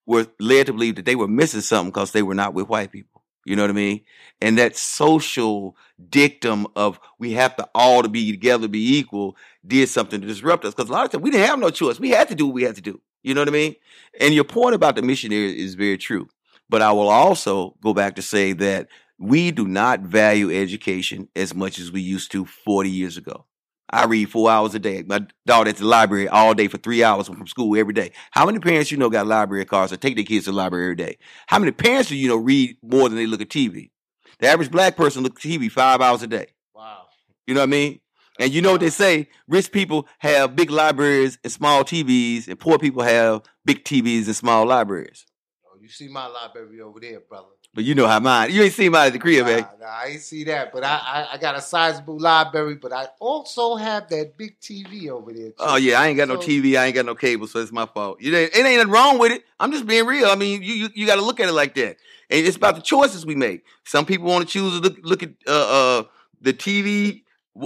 [0.07, 2.91] were led to believe that they were missing something because they were not with white
[2.91, 3.12] people.
[3.45, 4.03] You know what I mean?
[4.41, 5.77] And that social
[6.09, 10.65] dictum of we have to all to be together, be equal, did something to disrupt
[10.65, 10.75] us.
[10.75, 11.99] Because a lot of times we didn't have no choice.
[11.99, 13.01] We had to do what we had to do.
[13.23, 13.77] You know what I mean?
[14.21, 16.29] And your point about the missionary is very true.
[16.69, 21.55] But I will also go back to say that we do not value education as
[21.55, 23.45] much as we used to 40 years ago.
[23.91, 25.03] I read four hours a day.
[25.03, 28.13] My daughter at the library all day for three hours from school every day.
[28.31, 30.85] How many parents you know got library cards or take their kids to the library
[30.85, 31.19] every day?
[31.47, 33.91] How many parents do you know read more than they look at TV?
[34.39, 36.47] The average black person looks at TV five hours a day.
[36.75, 37.03] Wow.
[37.47, 38.01] You know what I mean?
[38.41, 39.29] And you know what they say?
[39.47, 44.35] Rich people have big libraries and small TVs, and poor people have big TVs and
[44.35, 45.27] small libraries.
[45.67, 47.49] Oh, you see my library over there, brother.
[47.75, 48.51] But you know how mine.
[48.51, 49.61] You ain't seen mine at the crib, eh?
[49.61, 52.93] Nah, nah, I ain't see that, but I, I I got a sizable library, but
[52.93, 55.49] I also have that big TV over there.
[55.49, 55.55] Too.
[55.59, 57.87] Oh yeah, I ain't got no TV, I ain't got no cable, so it's my
[57.87, 58.21] fault.
[58.21, 59.45] You ain't, it ain't nothing wrong with it.
[59.59, 60.27] I'm just being real.
[60.27, 61.97] I mean, you you, you got to look at it like that,
[62.29, 63.65] and it's about the choices we make.
[63.85, 66.03] Some people want to choose to look look at uh, uh
[66.43, 67.23] the TV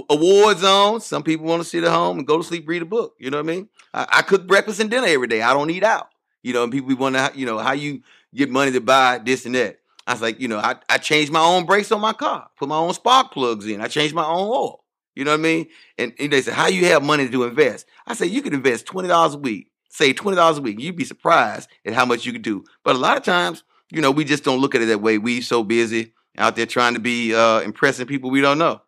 [0.09, 1.01] awards on.
[1.01, 3.15] Some people want to sit at home and go to sleep, read a book.
[3.19, 3.69] You know what I mean?
[3.93, 5.41] I, I cook breakfast and dinner every day.
[5.41, 6.07] I don't eat out.
[6.43, 9.55] You know, and people wonder, you know, how you get money to buy this and
[9.55, 9.79] that.
[10.07, 12.69] I was like, you know, I, I changed my own brakes on my car, put
[12.69, 13.81] my own spark plugs in.
[13.81, 14.83] I changed my own oil.
[15.15, 15.67] You know what I mean?
[15.97, 17.85] And, and they said, how you have money to invest?
[18.05, 20.79] I said, you could invest twenty dollars a week, say twenty dollars a week.
[20.79, 22.63] You'd be surprised at how much you could do.
[22.83, 25.17] But a lot of times, you know, we just don't look at it that way.
[25.17, 28.81] We so busy out there trying to be uh, impressing people we don't know,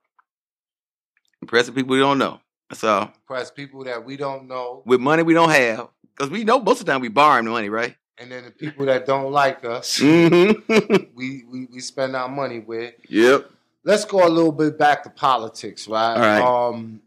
[1.42, 2.40] impressing people we don't know.
[2.74, 6.60] So Press people that we don't know, with money we don't have, because we know
[6.60, 7.96] most of the time we borrowing the money, right?
[8.20, 11.16] And then the people that don't like us, Mm-hmm.
[11.16, 12.94] we, we we spend our money with.
[13.10, 13.50] yep.
[13.84, 16.42] Let's go a little bit back to politics, right?
[16.42, 17.02] Um,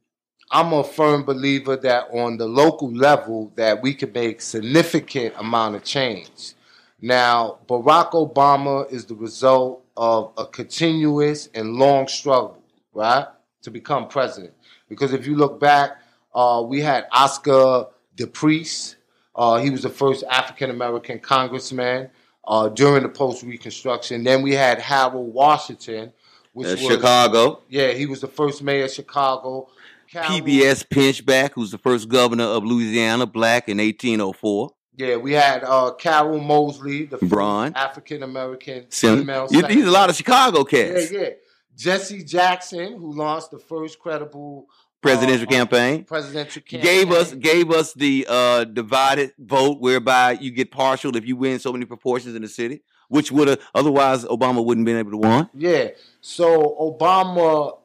[0.51, 5.77] I'm a firm believer that on the local level that we can make significant amount
[5.77, 6.55] of change.
[7.01, 12.62] Now, Barack Obama is the result of a continuous and long struggle,
[12.94, 13.27] right,
[13.62, 14.53] to become president.
[14.88, 15.98] Because if you look back,
[16.35, 18.96] uh, we had Oscar DePriest.
[19.34, 22.10] Uh, he was the first African American congressman
[22.46, 24.24] uh, during the post Reconstruction.
[24.24, 26.12] Then we had Harold Washington,
[26.52, 27.62] which was Chicago.
[27.68, 29.68] yeah, he was the first mayor of Chicago.
[30.12, 34.70] PBS Pinchback, who's the first governor of Louisiana, black in 1804.
[34.96, 37.72] Yeah, we had uh, Carol Moseley, the Braun.
[37.74, 39.46] African American female.
[39.50, 41.10] you- These a lot of Chicago Yeah, cats.
[41.12, 41.28] yeah.
[41.74, 44.66] Jesse Jackson, who launched the first credible
[45.02, 46.04] Presidential uh, campaign.
[46.04, 51.26] presidential campaign, Gave us gave us the uh, divided vote, whereby you get partial if
[51.26, 54.96] you win so many proportions in the city, which would have otherwise Obama wouldn't been
[54.96, 55.48] able to win.
[55.54, 55.88] Yeah,
[56.20, 57.76] so Obama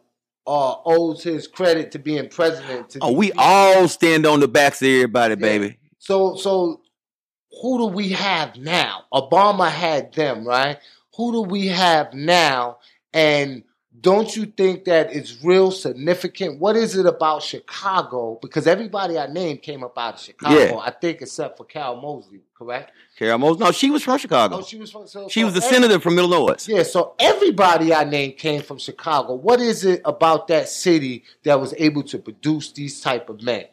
[0.45, 2.91] uh, owes his credit to being president.
[2.91, 5.77] To Oh, we these- all stand on the backs of everybody, baby.
[5.97, 6.82] So, so
[7.62, 9.06] who do we have now?
[9.12, 10.77] Obama had them, right?
[11.15, 12.77] Who do we have now?
[13.12, 13.63] And
[14.01, 16.60] don't you think that it's real significant?
[16.60, 18.38] What is it about Chicago?
[18.41, 20.77] Because everybody I named came up out of Chicago, Yeah.
[20.77, 22.91] I think, except for Cal Mosley, correct?
[23.17, 23.60] Carol Moses.
[23.60, 24.57] No, she was from Chicago.
[24.57, 25.07] Oh, she was from.
[25.07, 26.67] So, she so was the every- senator from Illinois.
[26.67, 29.33] Yeah, so everybody I named came from Chicago.
[29.33, 33.65] What is it about that city that was able to produce these type of men?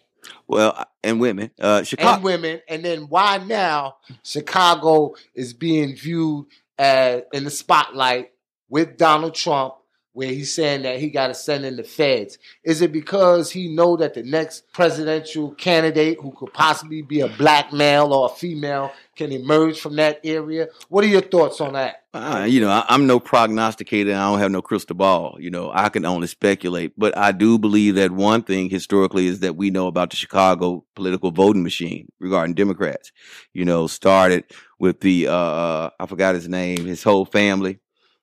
[0.47, 1.51] Well, and women.
[1.61, 2.15] Uh, Chicago.
[2.15, 6.47] and women, and then why now Chicago is being viewed
[6.79, 8.33] as in the spotlight
[8.71, 9.75] with Donald Trump,
[10.15, 12.39] where he's saying that he got to send in the feds.
[12.63, 17.29] Is it because he know that the next presidential candidate, who could possibly be a
[17.29, 20.69] black male or a female, can emerge from that area?
[20.89, 22.05] What are your thoughts on that?
[22.15, 24.13] Uh, you know, I, I'm no prognosticator.
[24.13, 25.37] I don't have no crystal ball.
[25.41, 26.93] You know, I can only speculate.
[26.97, 30.85] But I do believe that one thing historically is that we know about the Chicago
[30.95, 33.11] political voting machine regarding Democrats.
[33.53, 34.45] You know, started
[34.79, 37.81] with the uh, uh I forgot his name, his whole family.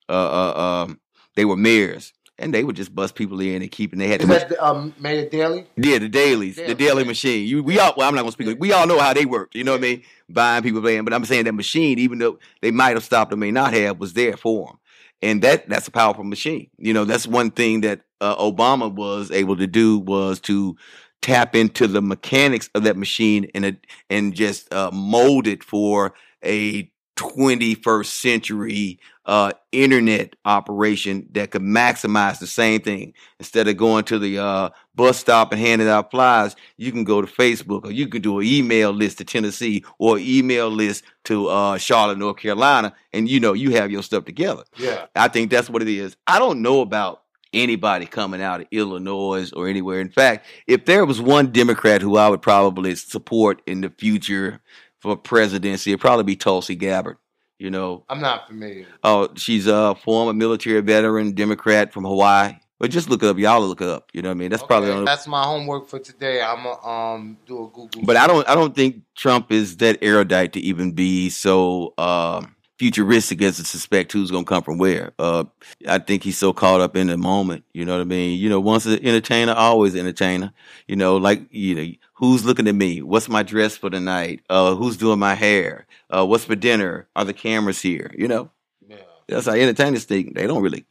[0.07, 1.01] Uh, uh um,
[1.35, 3.91] they were mayors, and they would just bust people in and keep.
[3.91, 5.67] And they had Is the that the, um, Mayor Daley?
[5.77, 7.47] yeah, the Daleys, the Daley, Daley machine.
[7.47, 8.57] You, we all, well, I'm not gonna speak.
[8.59, 9.55] We all know how they worked.
[9.55, 10.03] You know what I mean?
[10.29, 11.03] Buying people, paying.
[11.03, 13.99] But I'm saying that machine, even though they might have stopped or may not have,
[13.99, 14.77] was there for them,
[15.21, 16.69] and that that's a powerful machine.
[16.77, 20.75] You know, that's one thing that uh, Obama was able to do was to
[21.21, 26.13] tap into the mechanics of that machine and it, and just uh, mold it for
[26.43, 33.13] a 21st century uh, internet operation that could maximize the same thing.
[33.39, 37.21] Instead of going to the uh, bus stop and handing out flyers, you can go
[37.21, 41.47] to Facebook or you can do an email list to Tennessee or email list to
[41.47, 44.63] uh, Charlotte, North Carolina, and you know you have your stuff together.
[44.77, 45.05] Yeah.
[45.15, 46.15] I think that's what it is.
[46.27, 47.21] I don't know about
[47.53, 49.99] anybody coming out of Illinois or anywhere.
[49.99, 54.61] In fact, if there was one Democrat who I would probably support in the future
[54.99, 57.17] for presidency, it'd probably be Tulsi Gabbard.
[57.61, 58.87] You know, I'm not familiar.
[59.03, 62.53] oh, she's a former military veteran, Democrat from Hawaii.
[62.79, 63.37] But just look it up.
[63.37, 64.09] Y'all look it up.
[64.13, 64.49] You know what I mean?
[64.49, 65.05] That's probably Okay, only.
[65.05, 66.41] that's my homework for today.
[66.41, 68.01] I'm gonna um do a Google.
[68.03, 68.49] But I don't.
[68.49, 73.63] I don't think Trump is that erudite to even be so um, futuristic as to
[73.63, 75.13] suspect who's going to come from where.
[75.19, 75.43] Uh,
[75.87, 77.63] I think he's so caught up in the moment.
[77.73, 78.39] You know what I mean?
[78.39, 80.51] You know, once an entertainer, always entertainer.
[80.87, 83.03] You know, like you know, who's looking at me?
[83.03, 84.41] What's my dress for the night?
[84.49, 85.85] Uh, who's doing my hair?
[86.09, 87.07] Uh, what's for dinner?
[87.15, 88.09] Are the cameras here?
[88.17, 88.49] You know.
[88.87, 88.95] Yeah.
[89.27, 90.33] That's how entertainers think.
[90.33, 90.85] They don't really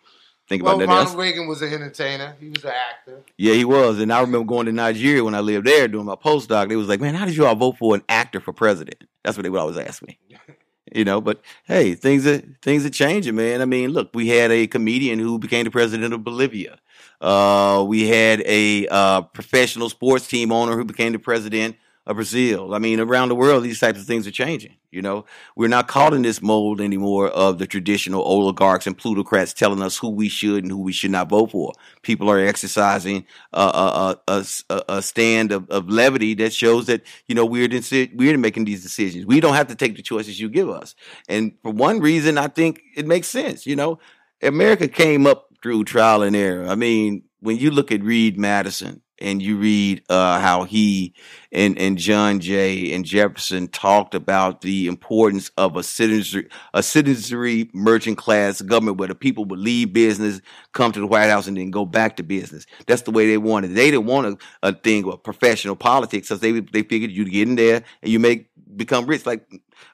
[0.48, 0.94] think about Well, that.
[0.94, 2.36] Ronald Reagan was an entertainer.
[2.38, 3.18] He was an actor.
[3.36, 3.98] Yeah, he was.
[3.98, 6.68] And I remember going to Nigeria when I lived there doing my postdoc.
[6.68, 9.02] They was like, man, how did you all vote for an actor for president?
[9.24, 10.20] That's what they would always ask me.
[10.92, 13.60] You know, but hey, things are things are changing, man.
[13.60, 16.78] I mean, look, we had a comedian who became the president of Bolivia.
[17.20, 21.76] Uh, we had a uh, professional sports team owner who became the president
[22.10, 22.74] of Brazil.
[22.74, 24.74] I mean, around the world, these types of things are changing.
[24.90, 29.52] You know, we're not caught in this mold anymore of the traditional oligarchs and plutocrats
[29.52, 31.72] telling us who we should and who we should not vote for.
[32.02, 37.02] People are exercising uh, a, a, a, a stand of, of levity that shows that
[37.28, 39.24] you know we're in, we're making these decisions.
[39.24, 40.96] We don't have to take the choices you give us.
[41.28, 43.66] And for one reason, I think it makes sense.
[43.66, 44.00] You know,
[44.42, 46.66] America came up through trial and error.
[46.66, 51.14] I mean, when you look at Reed Madison and you read uh, how he
[51.52, 57.70] and, and John Jay and Jefferson talked about the importance of a citizenry, a citizenry
[57.72, 60.40] merchant class government where the people would leave business,
[60.72, 62.66] come to the White House, and then go back to business.
[62.86, 63.74] That's the way they wanted.
[63.74, 64.26] They didn't want
[64.62, 68.12] a, a thing of professional politics because they they figured you'd get in there and
[68.12, 69.26] you make become rich.
[69.26, 69.46] Like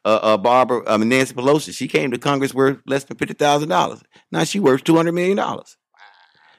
[0.04, 3.34] uh, uh, Barbara, I mean Nancy Pelosi, she came to Congress worth less than fifty
[3.34, 4.02] thousand dollars.
[4.30, 5.76] Now she worth two hundred million dollars.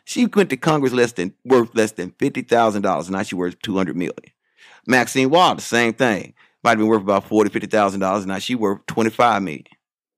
[0.07, 3.09] She went to Congress less than worth less than fifty thousand dollars.
[3.09, 4.13] Now she worth two hundred million.
[4.85, 6.33] Maxine Waters, same thing.
[6.63, 8.23] Might have been worth about forty, fifty thousand dollars.
[8.23, 9.65] And now she worth twenty five million.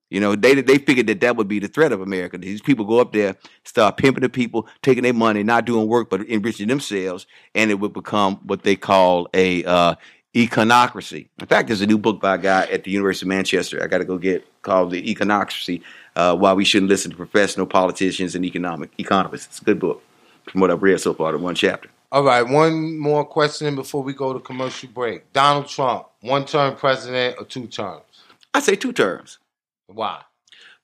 [0.08, 2.38] You know, they they figured that that would be the threat of America.
[2.38, 6.08] These people go up there, start pimping the people, taking their money, not doing work,
[6.08, 7.26] but enriching themselves,
[7.56, 9.96] and it would become what they call a uh,
[10.36, 11.28] econocracy.
[11.40, 13.82] In fact, there's a new book by a guy at the University of Manchester.
[13.82, 15.82] I got to go get called the Econocracy.
[16.20, 19.46] Uh, why we shouldn't listen to professional politicians and economic economists.
[19.46, 20.02] It's a good book
[20.44, 21.32] from what I've read so far.
[21.32, 21.88] The one chapter.
[22.12, 25.32] All right, one more question before we go to commercial break.
[25.32, 28.02] Donald Trump, one term president or two terms?
[28.52, 29.38] I say two terms.
[29.86, 30.20] Why?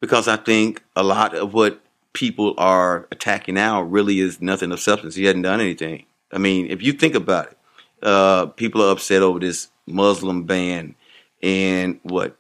[0.01, 1.83] Because I think a lot of what
[2.15, 5.17] people are attacking now really is nothing of substance.
[5.17, 6.07] He hasn't done anything.
[6.33, 7.59] I mean, if you think about it,
[8.03, 10.95] uh, people are upset over this Muslim ban,
[11.43, 12.39] and what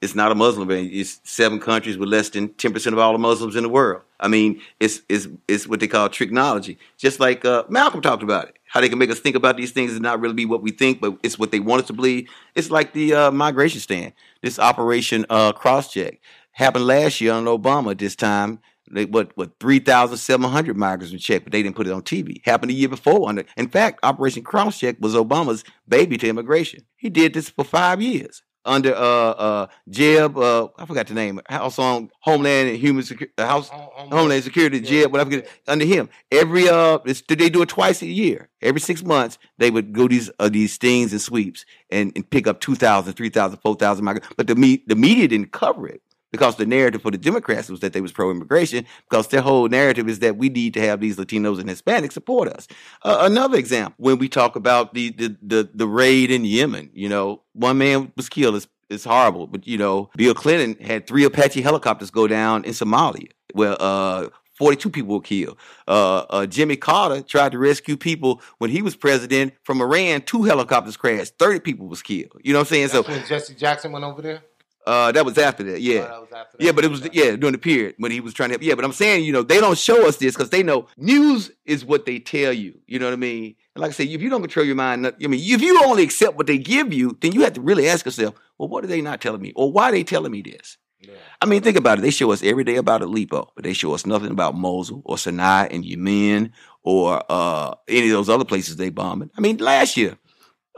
[0.00, 0.88] it's not a Muslim ban.
[0.92, 4.02] It's seven countries with less than ten percent of all the Muslims in the world.
[4.20, 6.78] I mean, it's it's it's what they call technology.
[6.96, 9.72] Just like uh, Malcolm talked about it, how they can make us think about these
[9.72, 11.92] things and not really be what we think, but it's what they want us to
[11.92, 12.28] believe.
[12.54, 14.12] It's like the uh, migration stand.
[14.40, 16.20] This Operation uh, Cross Check
[16.52, 17.98] happened last year on Obama.
[17.98, 21.76] This time they what what three thousand seven hundred migrants were checked, but they didn't
[21.76, 22.40] put it on TV.
[22.44, 23.28] Happened the year before.
[23.28, 26.84] Under in fact, Operation Crosscheck was Obama's baby to immigration.
[26.96, 31.40] He did this for five years under uh uh Jeb uh I forgot the name
[31.48, 35.02] House on Homeland and Human Security House Homeland, Homeland Security yeah.
[35.02, 36.08] Jeb whatever under him.
[36.30, 38.48] Every uh they do it twice a year.
[38.60, 42.46] Every six months they would go these uh, these stings and sweeps and, and pick
[42.46, 44.28] up 2,000 3,000 4,000 migrants.
[44.36, 47.80] But the me- the media didn't cover it because the narrative for the Democrats was
[47.80, 51.16] that they was pro-immigration because their whole narrative is that we need to have these
[51.16, 52.68] Latinos and Hispanics support us.
[53.02, 57.08] Uh, another example, when we talk about the, the, the, the, raid in Yemen, you
[57.08, 58.56] know, one man was killed.
[58.56, 59.46] It's, it's horrible.
[59.46, 64.28] But, you know, Bill Clinton had three Apache helicopters go down in Somalia where, uh,
[64.58, 65.56] 42 people were killed.
[65.86, 70.22] Uh, uh, Jimmy Carter tried to rescue people when he was president from Iran.
[70.22, 71.38] Two helicopters crashed.
[71.38, 72.32] 30 people was killed.
[72.42, 72.88] You know what I'm saying?
[72.88, 74.42] That's so when Jesse Jackson went over there?
[74.88, 76.64] Uh, that was after that, yeah, oh, that after that.
[76.64, 76.72] yeah.
[76.72, 78.64] But it was yeah during the period when he was trying to.
[78.64, 81.50] Yeah, but I'm saying you know they don't show us this because they know news
[81.66, 82.80] is what they tell you.
[82.86, 83.54] You know what I mean?
[83.74, 86.04] And like I said, if you don't control your mind, I mean, if you only
[86.04, 88.86] accept what they give you, then you have to really ask yourself, well, what are
[88.86, 90.78] they not telling me, or why are they telling me this?
[91.00, 91.12] Yeah.
[91.42, 92.00] I mean, think about it.
[92.00, 95.18] They show us every day about Aleppo, but they show us nothing about Mosul or
[95.18, 99.30] Sinai and Yemen or uh, any of those other places they bombed.
[99.36, 100.16] I mean, last year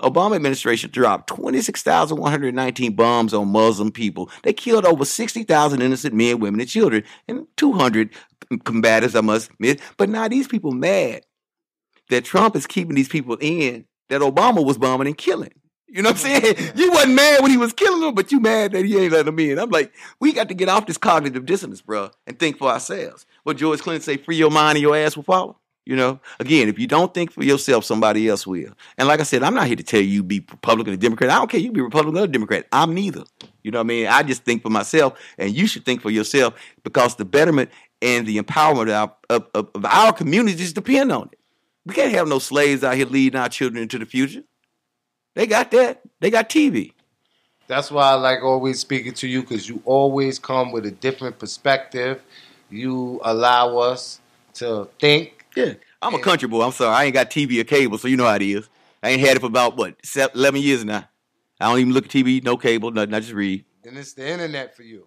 [0.01, 4.31] Obama administration dropped 26,119 bombs on Muslim people.
[4.43, 8.11] They killed over 60,000 innocent men, women, and children, and 200
[8.65, 9.81] combatants, I must admit.
[9.97, 11.23] But now these people mad
[12.09, 15.53] that Trump is keeping these people in that Obama was bombing and killing.
[15.87, 16.73] You know what I'm saying?
[16.77, 19.27] You wasn't mad when he was killing them, but you mad that he ain't letting
[19.27, 19.59] them in.
[19.59, 23.27] I'm like, we got to get off this cognitive dissonance, bro, and think for ourselves.
[23.43, 25.60] What George Clinton say, free your mind and your ass will follow.
[25.91, 28.71] You know, again, if you don't think for yourself, somebody else will.
[28.97, 31.31] And like I said, I'm not here to tell you be Republican or Democrat.
[31.31, 32.69] I don't care you be Republican or Democrat.
[32.71, 33.25] I'm neither.
[33.65, 34.07] You know what I mean?
[34.07, 38.25] I just think for myself, and you should think for yourself because the betterment and
[38.25, 41.41] the empowerment of, of, of, of our communities depend on it.
[41.85, 44.45] We can't have no slaves out here leading our children into the future.
[45.35, 46.03] They got that.
[46.21, 46.93] They got TV.
[47.67, 51.41] That's why I like always speaking to you because you always come with a different
[51.41, 52.23] perspective.
[52.71, 54.21] You allow us
[54.55, 56.63] to think yeah, I'm a country boy.
[56.63, 58.69] I'm sorry, I ain't got TV or cable, so you know how it is.
[59.03, 59.97] I ain't had it for about what
[60.35, 61.09] eleven years now.
[61.61, 63.15] I don't even look at TV, no cable, nothing.
[63.15, 63.65] I just read.
[63.85, 65.07] And it's the internet for you.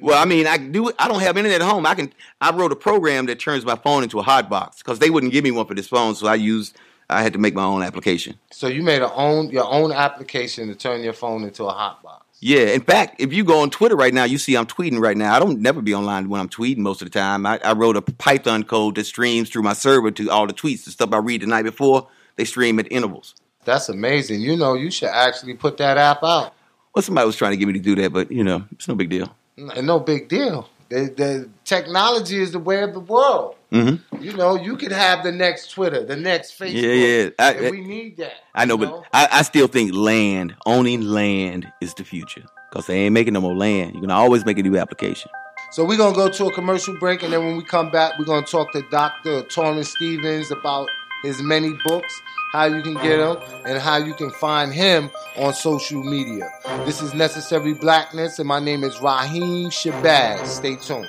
[0.00, 0.90] Well, I mean, I do.
[0.98, 1.86] I don't have internet at home.
[1.86, 2.12] I can.
[2.40, 5.32] I wrote a program that turns my phone into a hot box because they wouldn't
[5.32, 6.76] give me one for this phone, so I used.
[7.10, 8.38] I had to make my own application.
[8.52, 12.21] So you made a own your own application to turn your phone into a hotbox.
[12.42, 12.74] Yeah.
[12.74, 15.32] In fact, if you go on Twitter right now, you see I'm tweeting right now.
[15.32, 17.46] I don't never be online when I'm tweeting most of the time.
[17.46, 20.84] I, I wrote a Python code that streams through my server to all the tweets,
[20.84, 22.08] the stuff I read the night before.
[22.34, 23.36] They stream at intervals.
[23.64, 24.40] That's amazing.
[24.40, 26.52] You know, you should actually put that app out.
[26.92, 28.96] Well, somebody was trying to get me to do that, but you know, it's no
[28.96, 29.32] big deal.
[29.56, 30.68] No big deal.
[30.88, 33.54] The, the technology is the way of the world.
[33.72, 34.22] Mm-hmm.
[34.22, 36.82] You know, you could have the next Twitter, the next Facebook.
[36.82, 37.30] Yeah, yeah.
[37.38, 38.34] I- and we need that.
[38.54, 42.86] I know, you but I, I still think land, owning land, is the future because
[42.86, 43.94] they ain't making no more land.
[43.94, 45.30] You can always make a new application.
[45.70, 48.26] So we're gonna go to a commercial break, and then when we come back, we're
[48.26, 49.42] gonna talk to Dr.
[49.44, 50.90] Torrance Stevens about
[51.22, 52.20] his many books,
[52.52, 56.46] how you can get them, and how you can find him on social media.
[56.84, 60.46] This is Necessary Blackness, and my name is Raheem Shabazz.
[60.46, 61.06] Stay tuned.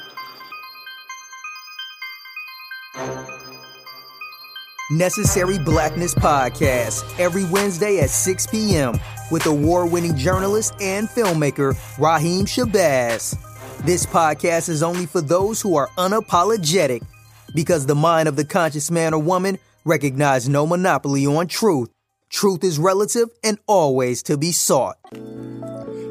[4.97, 8.99] Necessary Blackness Podcast every Wednesday at 6 p.m.
[9.31, 13.35] with award winning journalist and filmmaker Raheem Shabazz.
[13.85, 17.03] This podcast is only for those who are unapologetic
[17.55, 21.89] because the mind of the conscious man or woman recognize no monopoly on truth.
[22.33, 24.97] Truth is relative and always to be sought.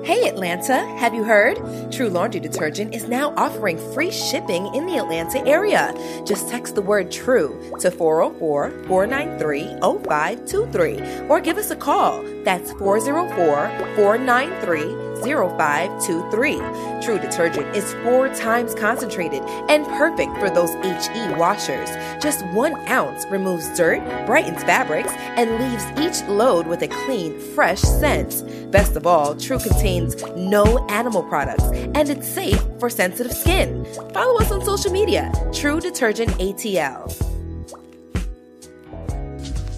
[0.05, 1.57] Hey Atlanta, have you heard?
[1.93, 5.93] True Laundry Detergent is now offering free shipping in the Atlanta area.
[6.25, 12.23] Just text the word TRUE to 404 493 0523 or give us a call.
[12.45, 16.57] That's 404 493 0523.
[17.03, 21.89] True Detergent is four times concentrated and perfect for those HE washers.
[22.23, 27.81] Just one ounce removes dirt, brightens fabrics, and leaves each load with a clean, fresh
[27.81, 28.45] scent.
[28.71, 33.85] Best of all, True contains no animal products and it's safe for sensitive skin.
[34.13, 37.32] Follow us on social media, True Detergent ATL.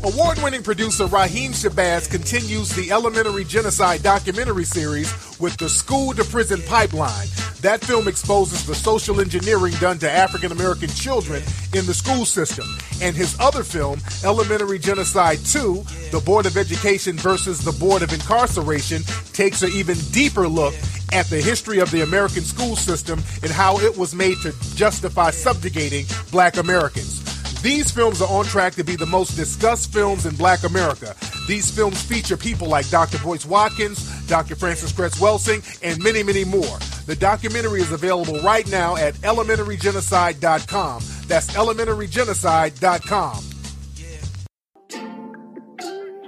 [0.05, 6.22] Award winning producer Raheem Shabazz continues the Elementary Genocide documentary series with The School to
[6.24, 7.28] Prison Pipeline.
[7.62, 11.42] That film exposes the social engineering done to African American children
[11.72, 12.66] in the school system.
[13.00, 18.12] And his other film, Elementary Genocide 2, The Board of Education versus the Board of
[18.12, 20.74] Incarceration, takes an even deeper look
[21.14, 25.30] at the history of the American school system and how it was made to justify
[25.30, 27.24] subjugating black Americans.
[27.64, 31.16] These films are on track to be the most discussed films in black America.
[31.48, 33.16] These films feature people like Dr.
[33.20, 34.54] Boyce Watkins, Dr.
[34.54, 36.78] Frances Cress Welsing, and many, many more.
[37.06, 41.02] The documentary is available right now at elementarygenocide.com.
[41.26, 43.44] That's elementarygenocide.com.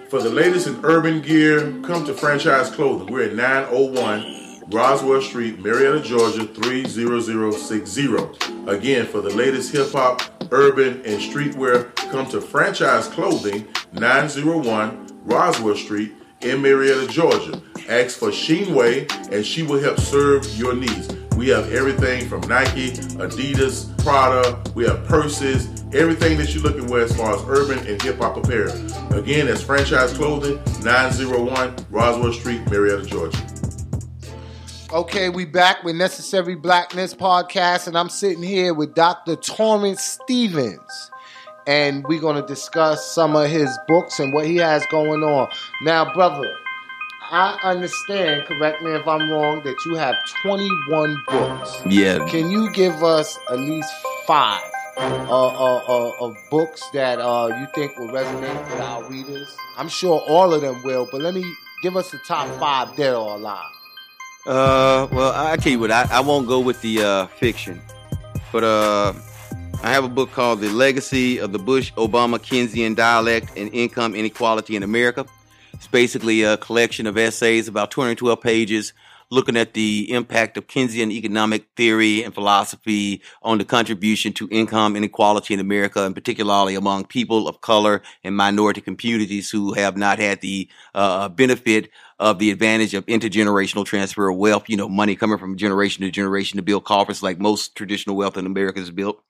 [0.09, 3.12] For the latest in urban gear, come to Franchise Clothing.
[3.12, 8.17] We're at 901 Roswell Street, Marietta, Georgia 30060.
[8.67, 15.77] Again, for the latest hip hop, urban, and streetwear, come to Franchise Clothing, 901 Roswell
[15.77, 17.62] Street in Marietta, Georgia.
[17.89, 21.14] Ask for Sheenway, and she will help serve your needs.
[21.37, 24.61] We have everything from Nike, Adidas, Prada.
[24.75, 28.37] We have purses, everything that you're looking for as far as urban and hip hop
[28.37, 28.73] apparel.
[29.12, 33.56] Again, that's Franchise Clothing, 901 Roswell Street, Marietta, Georgia.
[34.97, 39.37] Okay, we back with Necessary Blackness podcast, and I'm sitting here with Dr.
[39.37, 41.11] Torrance Stevens.
[41.67, 45.51] And we're going to discuss some of his books and what he has going on.
[45.83, 46.51] Now, brother,
[47.31, 51.83] I understand, correct me if I'm wrong, that you have 21 books.
[51.85, 52.27] Yeah.
[52.31, 53.93] Can you give us at least
[54.27, 54.63] five
[54.97, 59.55] uh, uh, uh, of books that uh, you think will resonate with our readers?
[59.77, 61.45] I'm sure all of them will, but let me
[61.83, 63.76] give us the top five dead or alive.
[64.47, 67.83] Uh, well, I tell you what, I, I won't go with the uh, fiction,
[68.53, 69.13] but uh,
[69.83, 74.15] I have a book called "The Legacy of the Bush Obama Keynesian Dialect and Income
[74.15, 75.27] Inequality in America."
[75.73, 78.93] It's basically a collection of essays, about 212 pages,
[79.31, 84.97] looking at the impact of Keynesian economic theory and philosophy on the contribution to income
[84.97, 90.18] inequality in America, and particularly among people of color and minority communities who have not
[90.18, 95.14] had the uh, benefit of the advantage of intergenerational transfer of wealth, you know, money
[95.14, 98.91] coming from generation to generation to build coffers like most traditional wealth in America is
[98.91, 99.22] built.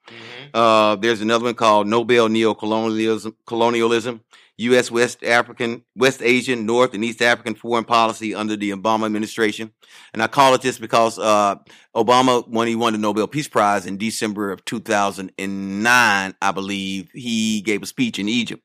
[0.55, 4.20] Uh, there's another one called Nobel Neocolonialism, Colonialism,
[4.59, 4.90] U.S.
[4.90, 9.70] West African, West Asian, North and East African foreign policy under the Obama administration.
[10.14, 11.57] And I call it this because, uh,
[11.94, 17.61] Obama, when he won the Nobel Peace Prize in December of 2009, I believe, he
[17.61, 18.62] gave a speech in Egypt.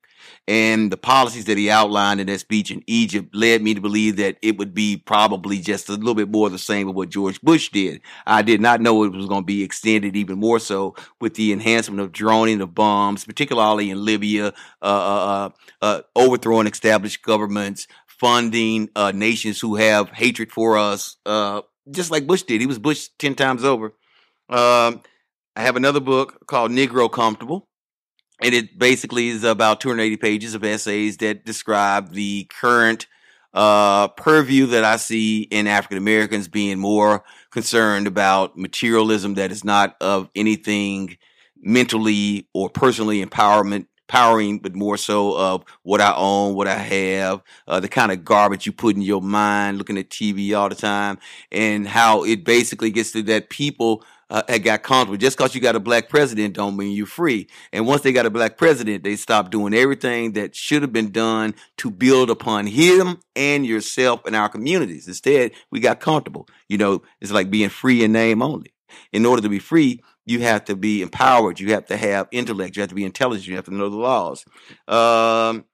[0.48, 4.18] And the policies that he outlined in that speech in Egypt led me to believe
[4.18, 7.40] that it would be probably just a little bit more the same of what George
[7.42, 8.02] Bush did.
[8.26, 11.54] I did not know it was going to be extended even more so with the
[11.54, 15.50] enhancement of droning of bombs, particularly in Libya, uh, uh,
[15.82, 22.28] uh, overthrowing established governments, funding uh, nations who have hatred for us, uh, just like
[22.28, 22.62] Bush did.
[22.62, 23.94] He was Bush 10 times over.
[24.50, 25.02] Um,
[25.56, 27.68] I have another book called Negro Comfortable
[28.42, 33.08] and it basically is about 280 pages of essays that describe the current
[33.54, 39.64] uh, purview that I see in African Americans being more concerned about materialism that is
[39.64, 41.18] not of anything
[41.62, 47.42] mentally or personally empowerment empowering, but more so of what I own, what I have,
[47.66, 50.76] uh, the kind of garbage you put in your mind, looking at TV all the
[50.76, 51.18] time,
[51.50, 55.18] and how it basically gets to that people uh, got comfortable.
[55.18, 57.48] Just because you got a black president don't mean you're free.
[57.72, 61.12] And once they got a black president, they stopped doing everything that should have been
[61.12, 65.08] done to build upon him and yourself and our communities.
[65.08, 66.48] Instead, we got comfortable.
[66.70, 68.74] You know, it's like being free in name only.
[69.12, 71.60] In order to be free, you have to be empowered.
[71.60, 72.76] You have to have intellect.
[72.76, 73.48] You have to be intelligent.
[73.48, 74.46] You have to know the laws.
[74.88, 75.66] Um,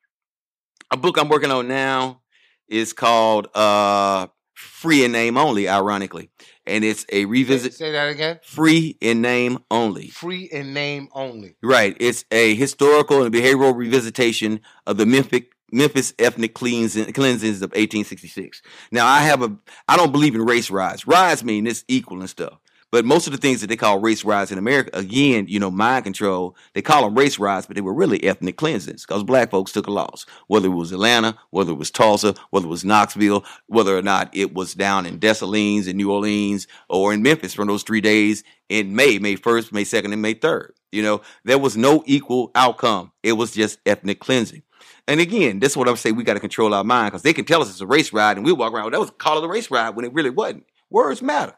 [0.89, 2.21] a book I'm working on now
[2.67, 4.27] is called uh,
[4.57, 6.29] Free in Name Only, ironically
[6.67, 7.73] and it's a revisit.
[7.73, 8.39] Say that again.
[8.43, 10.09] Free in name only.
[10.09, 11.55] Free in name only.
[11.63, 11.95] Right.
[11.99, 18.61] It's a historical and behavioral revisitation of the Memphis Memphis ethnic cleansing, cleansings of 1866.
[18.89, 19.53] Now, I have a,
[19.89, 21.05] I don't believe in race riots.
[21.05, 22.59] Riots mean it's equal and stuff.
[22.89, 25.69] But most of the things that they call race riots in America, again, you know,
[25.69, 29.51] mind control, they call them race riots, but they were really ethnic cleansings because black
[29.51, 30.25] folks took a loss.
[30.47, 34.29] Whether it was Atlanta, whether it was Tulsa, whether it was Knoxville, whether or not
[34.33, 38.43] it was down in Dessalines in New Orleans or in Memphis for those three days
[38.69, 40.69] in May, May 1st, May 2nd, and May 3rd.
[40.91, 43.11] You know, there was no equal outcome.
[43.21, 44.63] It was just ethnic cleansing.
[45.09, 46.15] And again, this is what I'm saying.
[46.15, 48.37] We got to control our mind because they can tell us it's a race ride
[48.37, 48.83] and we walk around.
[48.83, 50.65] Well, that was call it a race ride when it really wasn't.
[50.89, 51.57] Words matter.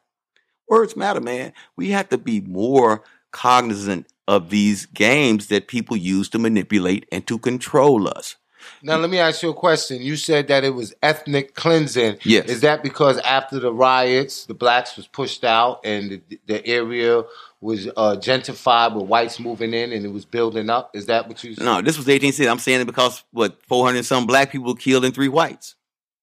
[0.69, 1.53] Words matter, man.
[1.75, 7.25] We have to be more cognizant of these games that people use to manipulate and
[7.27, 8.35] to control us.
[8.81, 10.01] Now, let me ask you a question.
[10.01, 12.17] You said that it was ethnic cleansing.
[12.23, 12.47] Yes.
[12.47, 17.23] Is that because after the riots, the blacks was pushed out and the, the area
[17.61, 20.95] was uh, gentrified with whites moving in and it was building up?
[20.95, 21.65] Is that what you said?
[21.65, 22.47] No, this was 1860.
[22.47, 25.75] I'm saying it because, what, 400 some black people killed and three whites.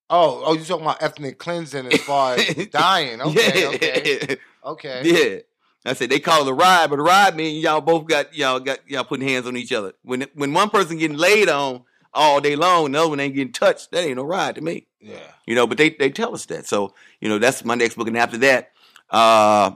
[0.08, 3.20] Oh, oh, you talking about ethnic cleansing as far as dying?
[3.20, 3.68] Okay, yeah.
[3.68, 5.02] okay, okay.
[5.04, 5.40] Yeah.
[5.90, 8.58] I said they call it a ride, but a ride means y'all both got y'all
[8.60, 9.92] got y'all putting hands on each other.
[10.02, 13.52] When when one person getting laid on all day long, the other one ain't getting
[13.52, 14.86] touched, that ain't no ride to me.
[15.00, 15.18] Yeah.
[15.46, 16.66] You know, but they they tell us that.
[16.66, 18.08] So, you know, that's my next book.
[18.08, 18.72] And after that,
[19.10, 19.72] uh,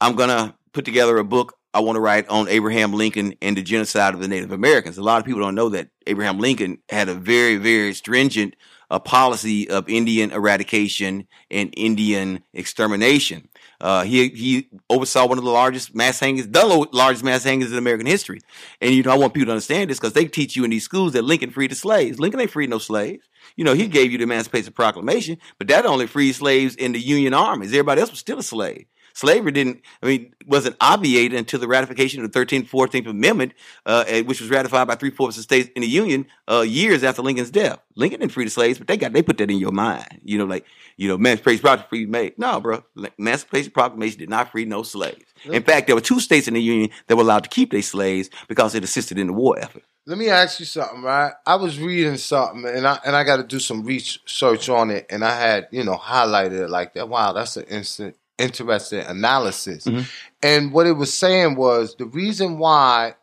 [0.00, 3.62] I'm gonna put together a book I want to write on Abraham Lincoln and the
[3.62, 4.98] genocide of the Native Americans.
[4.98, 8.56] A lot of people don't know that Abraham Lincoln had a very, very stringent
[8.90, 13.48] a policy of Indian eradication and Indian extermination.
[13.80, 17.78] Uh, he he oversaw one of the largest mass hangings, the largest mass hangings in
[17.78, 18.40] American history.
[18.80, 20.84] And you know, I want people to understand this because they teach you in these
[20.84, 22.18] schools that Lincoln freed the slaves.
[22.18, 23.26] Lincoln ain't freed no slaves.
[23.56, 27.00] You know, he gave you the Emancipation Proclamation, but that only freed slaves in the
[27.00, 27.70] Union armies.
[27.70, 28.86] Everybody else was still a slave.
[29.14, 33.52] Slavery didn't, I mean, wasn't obviated until the ratification of the 13th, 14th Amendment,
[33.86, 37.22] uh, which was ratified by three fourths of states in the Union uh, years after
[37.22, 37.78] Lincoln's death.
[37.96, 40.20] Lincoln didn't free the slaves, but they got they put that in your mind.
[40.22, 40.64] You know, like
[40.96, 42.38] you know, Emancipation Proclamation made.
[42.38, 42.84] No, bro,
[43.18, 45.24] Emancipation Proclamation did not free no slaves.
[45.44, 47.82] In fact, there were two states in the Union that were allowed to keep their
[47.82, 49.82] slaves because it assisted in the war effort.
[50.06, 51.32] Let me ask you something, right?
[51.46, 55.06] I was reading something, and I and I got to do some research on it,
[55.10, 57.08] and I had you know highlighted it like that.
[57.08, 59.84] Wow, that's an instant interesting analysis.
[59.84, 60.02] Mm-hmm.
[60.42, 63.14] And what it was saying was the reason why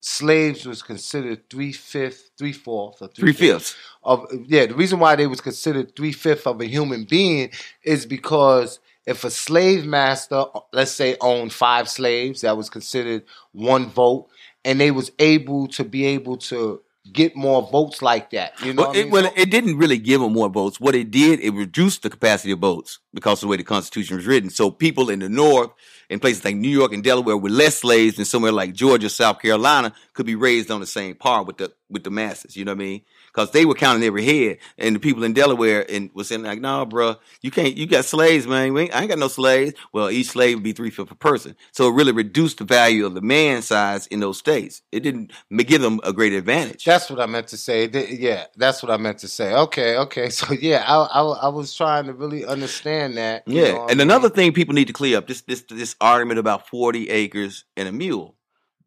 [0.00, 4.66] slaves was considered three fifths, three fourths, or three fifths of yeah.
[4.66, 7.50] The reason why they was considered three fifths of a human being
[7.84, 13.86] is because if a slave master, let's say, owned five slaves, that was considered one
[13.86, 14.28] vote,
[14.64, 16.82] and they was able to be able to
[17.12, 18.52] get more votes like that.
[18.64, 20.80] You know, well, it, well, it didn't really give them more votes.
[20.80, 24.16] What it did, it reduced the capacity of votes because of the way the Constitution
[24.16, 24.50] was written.
[24.50, 25.70] So people in the North,
[26.10, 29.40] in places like New York and Delaware, with less slaves than somewhere like Georgia, South
[29.40, 32.56] Carolina, could be raised on the same par with the with the masses.
[32.56, 33.02] You know what I mean?
[33.32, 36.60] because they were counting every head, and the people in Delaware and was saying like,
[36.60, 37.76] "No, bro, you can't.
[37.76, 38.76] You got slaves, man.
[38.76, 41.56] Ain't, I ain't got no slaves." Well, each slave would be three fifths a person,
[41.72, 44.82] so it really reduced the value of the man size in those states.
[44.92, 46.84] It didn't give them a great advantage.
[46.84, 47.88] That's what I meant to say.
[47.88, 49.54] Yeah, that's what I meant to say.
[49.54, 50.28] Okay, okay.
[50.40, 53.18] So yeah, I I, I was trying to really understand.
[53.18, 53.42] that.
[53.46, 56.38] Yeah, know and I another thing people need to clear up this this this argument
[56.38, 58.36] about forty acres and a mule.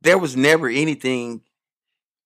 [0.01, 1.41] There was never anything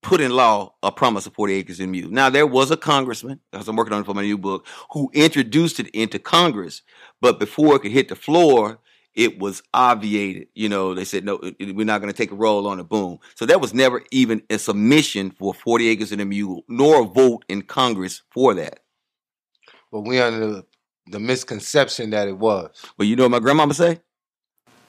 [0.03, 2.09] put in law a promise of forty acres and a mule.
[2.09, 5.09] Now there was a congressman, because I'm working on it for my new book, who
[5.13, 6.81] introduced it into Congress,
[7.21, 8.79] but before it could hit the floor,
[9.15, 10.47] it was obviated.
[10.53, 12.87] You know, they said no, we're not going to take a roll on it.
[12.87, 13.17] Boom.
[13.35, 17.05] So that was never even a submission for forty acres and a mule, nor a
[17.05, 18.81] vote in Congress for that.
[19.91, 20.65] But we under the,
[21.07, 22.69] the misconception that it was.
[22.97, 24.01] Well, you know what my grandmama say?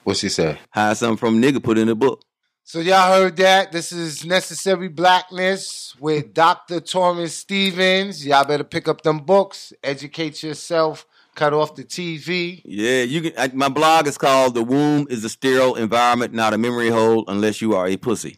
[0.05, 0.59] What she say?
[0.71, 2.23] Hide something from nigga, put in the book.
[2.65, 3.73] So y'all heard that.
[3.73, 6.81] This is Necessary Blackness with Dr.
[6.81, 8.27] Torrance Stevens.
[8.27, 12.61] Y'all better pick up them books, educate yourself, cut off the TV.
[12.67, 13.33] Yeah, you can.
[13.39, 17.25] I, my blog is called "The Womb is a Sterile Environment, Not a Memory Hole,
[17.27, 18.37] Unless You Are a Pussy."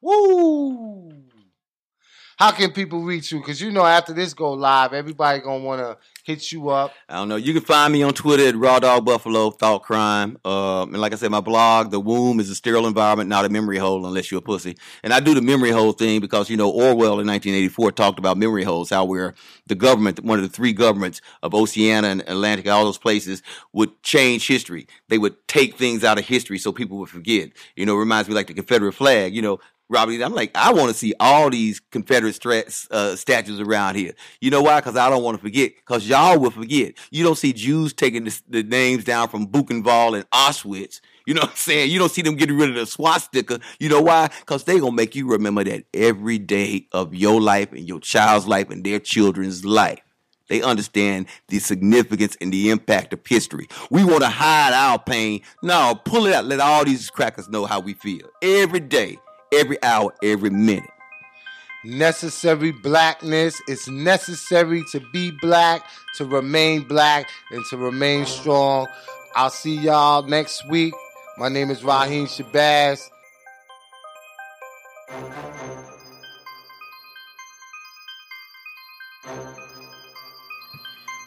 [0.00, 1.12] Woo!
[2.38, 3.40] How can people reach you?
[3.40, 5.96] Because you know after this go live, everybody gonna wanna
[6.28, 6.92] hit you up.
[7.08, 7.36] I don't know.
[7.36, 10.36] You can find me on Twitter at Raw Dog Buffalo Thought Crime.
[10.44, 13.48] Um, and like I said, my blog, "The Womb is a Sterile Environment, Not a
[13.48, 16.58] Memory Hole, Unless You're a Pussy." And I do the memory hole thing because you
[16.58, 19.34] know Orwell in 1984 talked about memory holes, how we're
[19.68, 24.02] the government, one of the three governments of Oceania and Atlantic, all those places would
[24.02, 24.86] change history.
[25.08, 27.52] They would take things out of history so people would forget.
[27.74, 29.34] You know, it reminds me like the Confederate flag.
[29.34, 29.60] You know,
[29.90, 32.38] Robbie, I'm like, I want to see all these Confederate
[32.90, 34.12] uh, statues around here.
[34.40, 34.80] You know why?
[34.80, 35.72] Because I don't want to forget.
[35.76, 36.94] Because y'all will forget.
[37.10, 41.00] You don't see Jews taking the, the names down from Buchenwald and Auschwitz.
[41.26, 41.90] You know what I'm saying?
[41.90, 43.60] You don't see them getting rid of the swastika.
[43.78, 44.28] You know why?
[44.40, 48.00] Because they going to make you remember that every day of your life and your
[48.00, 50.00] child's life and their children's life.
[50.48, 53.68] They understand the significance and the impact of history.
[53.90, 55.42] We want to hide our pain.
[55.62, 56.46] No, pull it out.
[56.46, 58.26] Let all these crackers know how we feel.
[58.42, 59.18] Every day,
[59.52, 60.90] every hour, every minute.
[61.84, 63.60] Necessary blackness.
[63.68, 65.82] It's necessary to be black,
[66.16, 68.86] to remain black, and to remain strong.
[69.36, 70.94] I'll see y'all next week.
[71.38, 73.08] My name is Raheem Shabazz.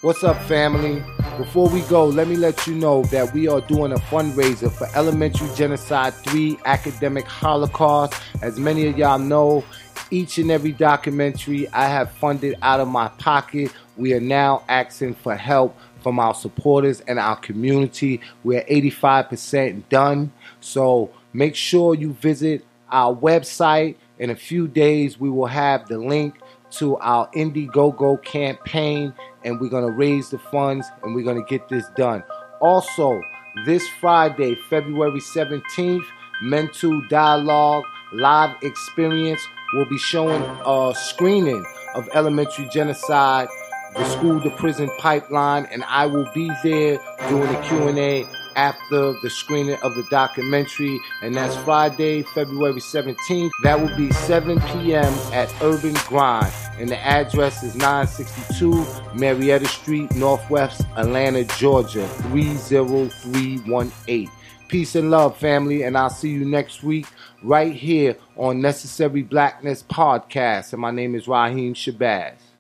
[0.01, 1.01] What's up, family?
[1.38, 4.88] Before we go, let me let you know that we are doing a fundraiser for
[4.95, 8.13] Elementary Genocide 3 Academic Holocaust.
[8.41, 9.63] As many of y'all know,
[10.11, 13.71] each and every documentary I have funded out of my pocket.
[13.95, 18.19] We are now asking for help from our supporters and our community.
[18.43, 20.34] We're 85% done.
[20.59, 23.95] So make sure you visit our website.
[24.19, 26.36] In a few days, we will have the link
[26.72, 29.13] to our Indiegogo campaign,
[29.43, 32.24] and we're going to raise the funds and we're going to get this done.
[32.59, 33.22] Also,
[33.65, 36.05] this Friday, February 17th,
[36.41, 39.41] Mental Dialogue Live Experience
[39.74, 41.65] will be showing a screening
[41.95, 43.47] of Elementary Genocide,
[43.95, 46.99] the School to Prison Pipeline, and I will be there
[47.30, 48.26] doing a Q&A
[48.56, 53.52] after the screening of the documentary, and that's Friday, February 17th.
[53.64, 55.14] That will be 7 p.m.
[55.34, 58.86] at Urban Grind, and the address is 962
[59.16, 64.30] Marietta Street, Northwest Atlanta, Georgia, 30318.
[64.68, 67.06] Peace and love, family, and I'll see you next week
[67.43, 70.74] right here on Necessary Blackness Podcast.
[70.74, 72.40] And my name is Raheem Shabazz.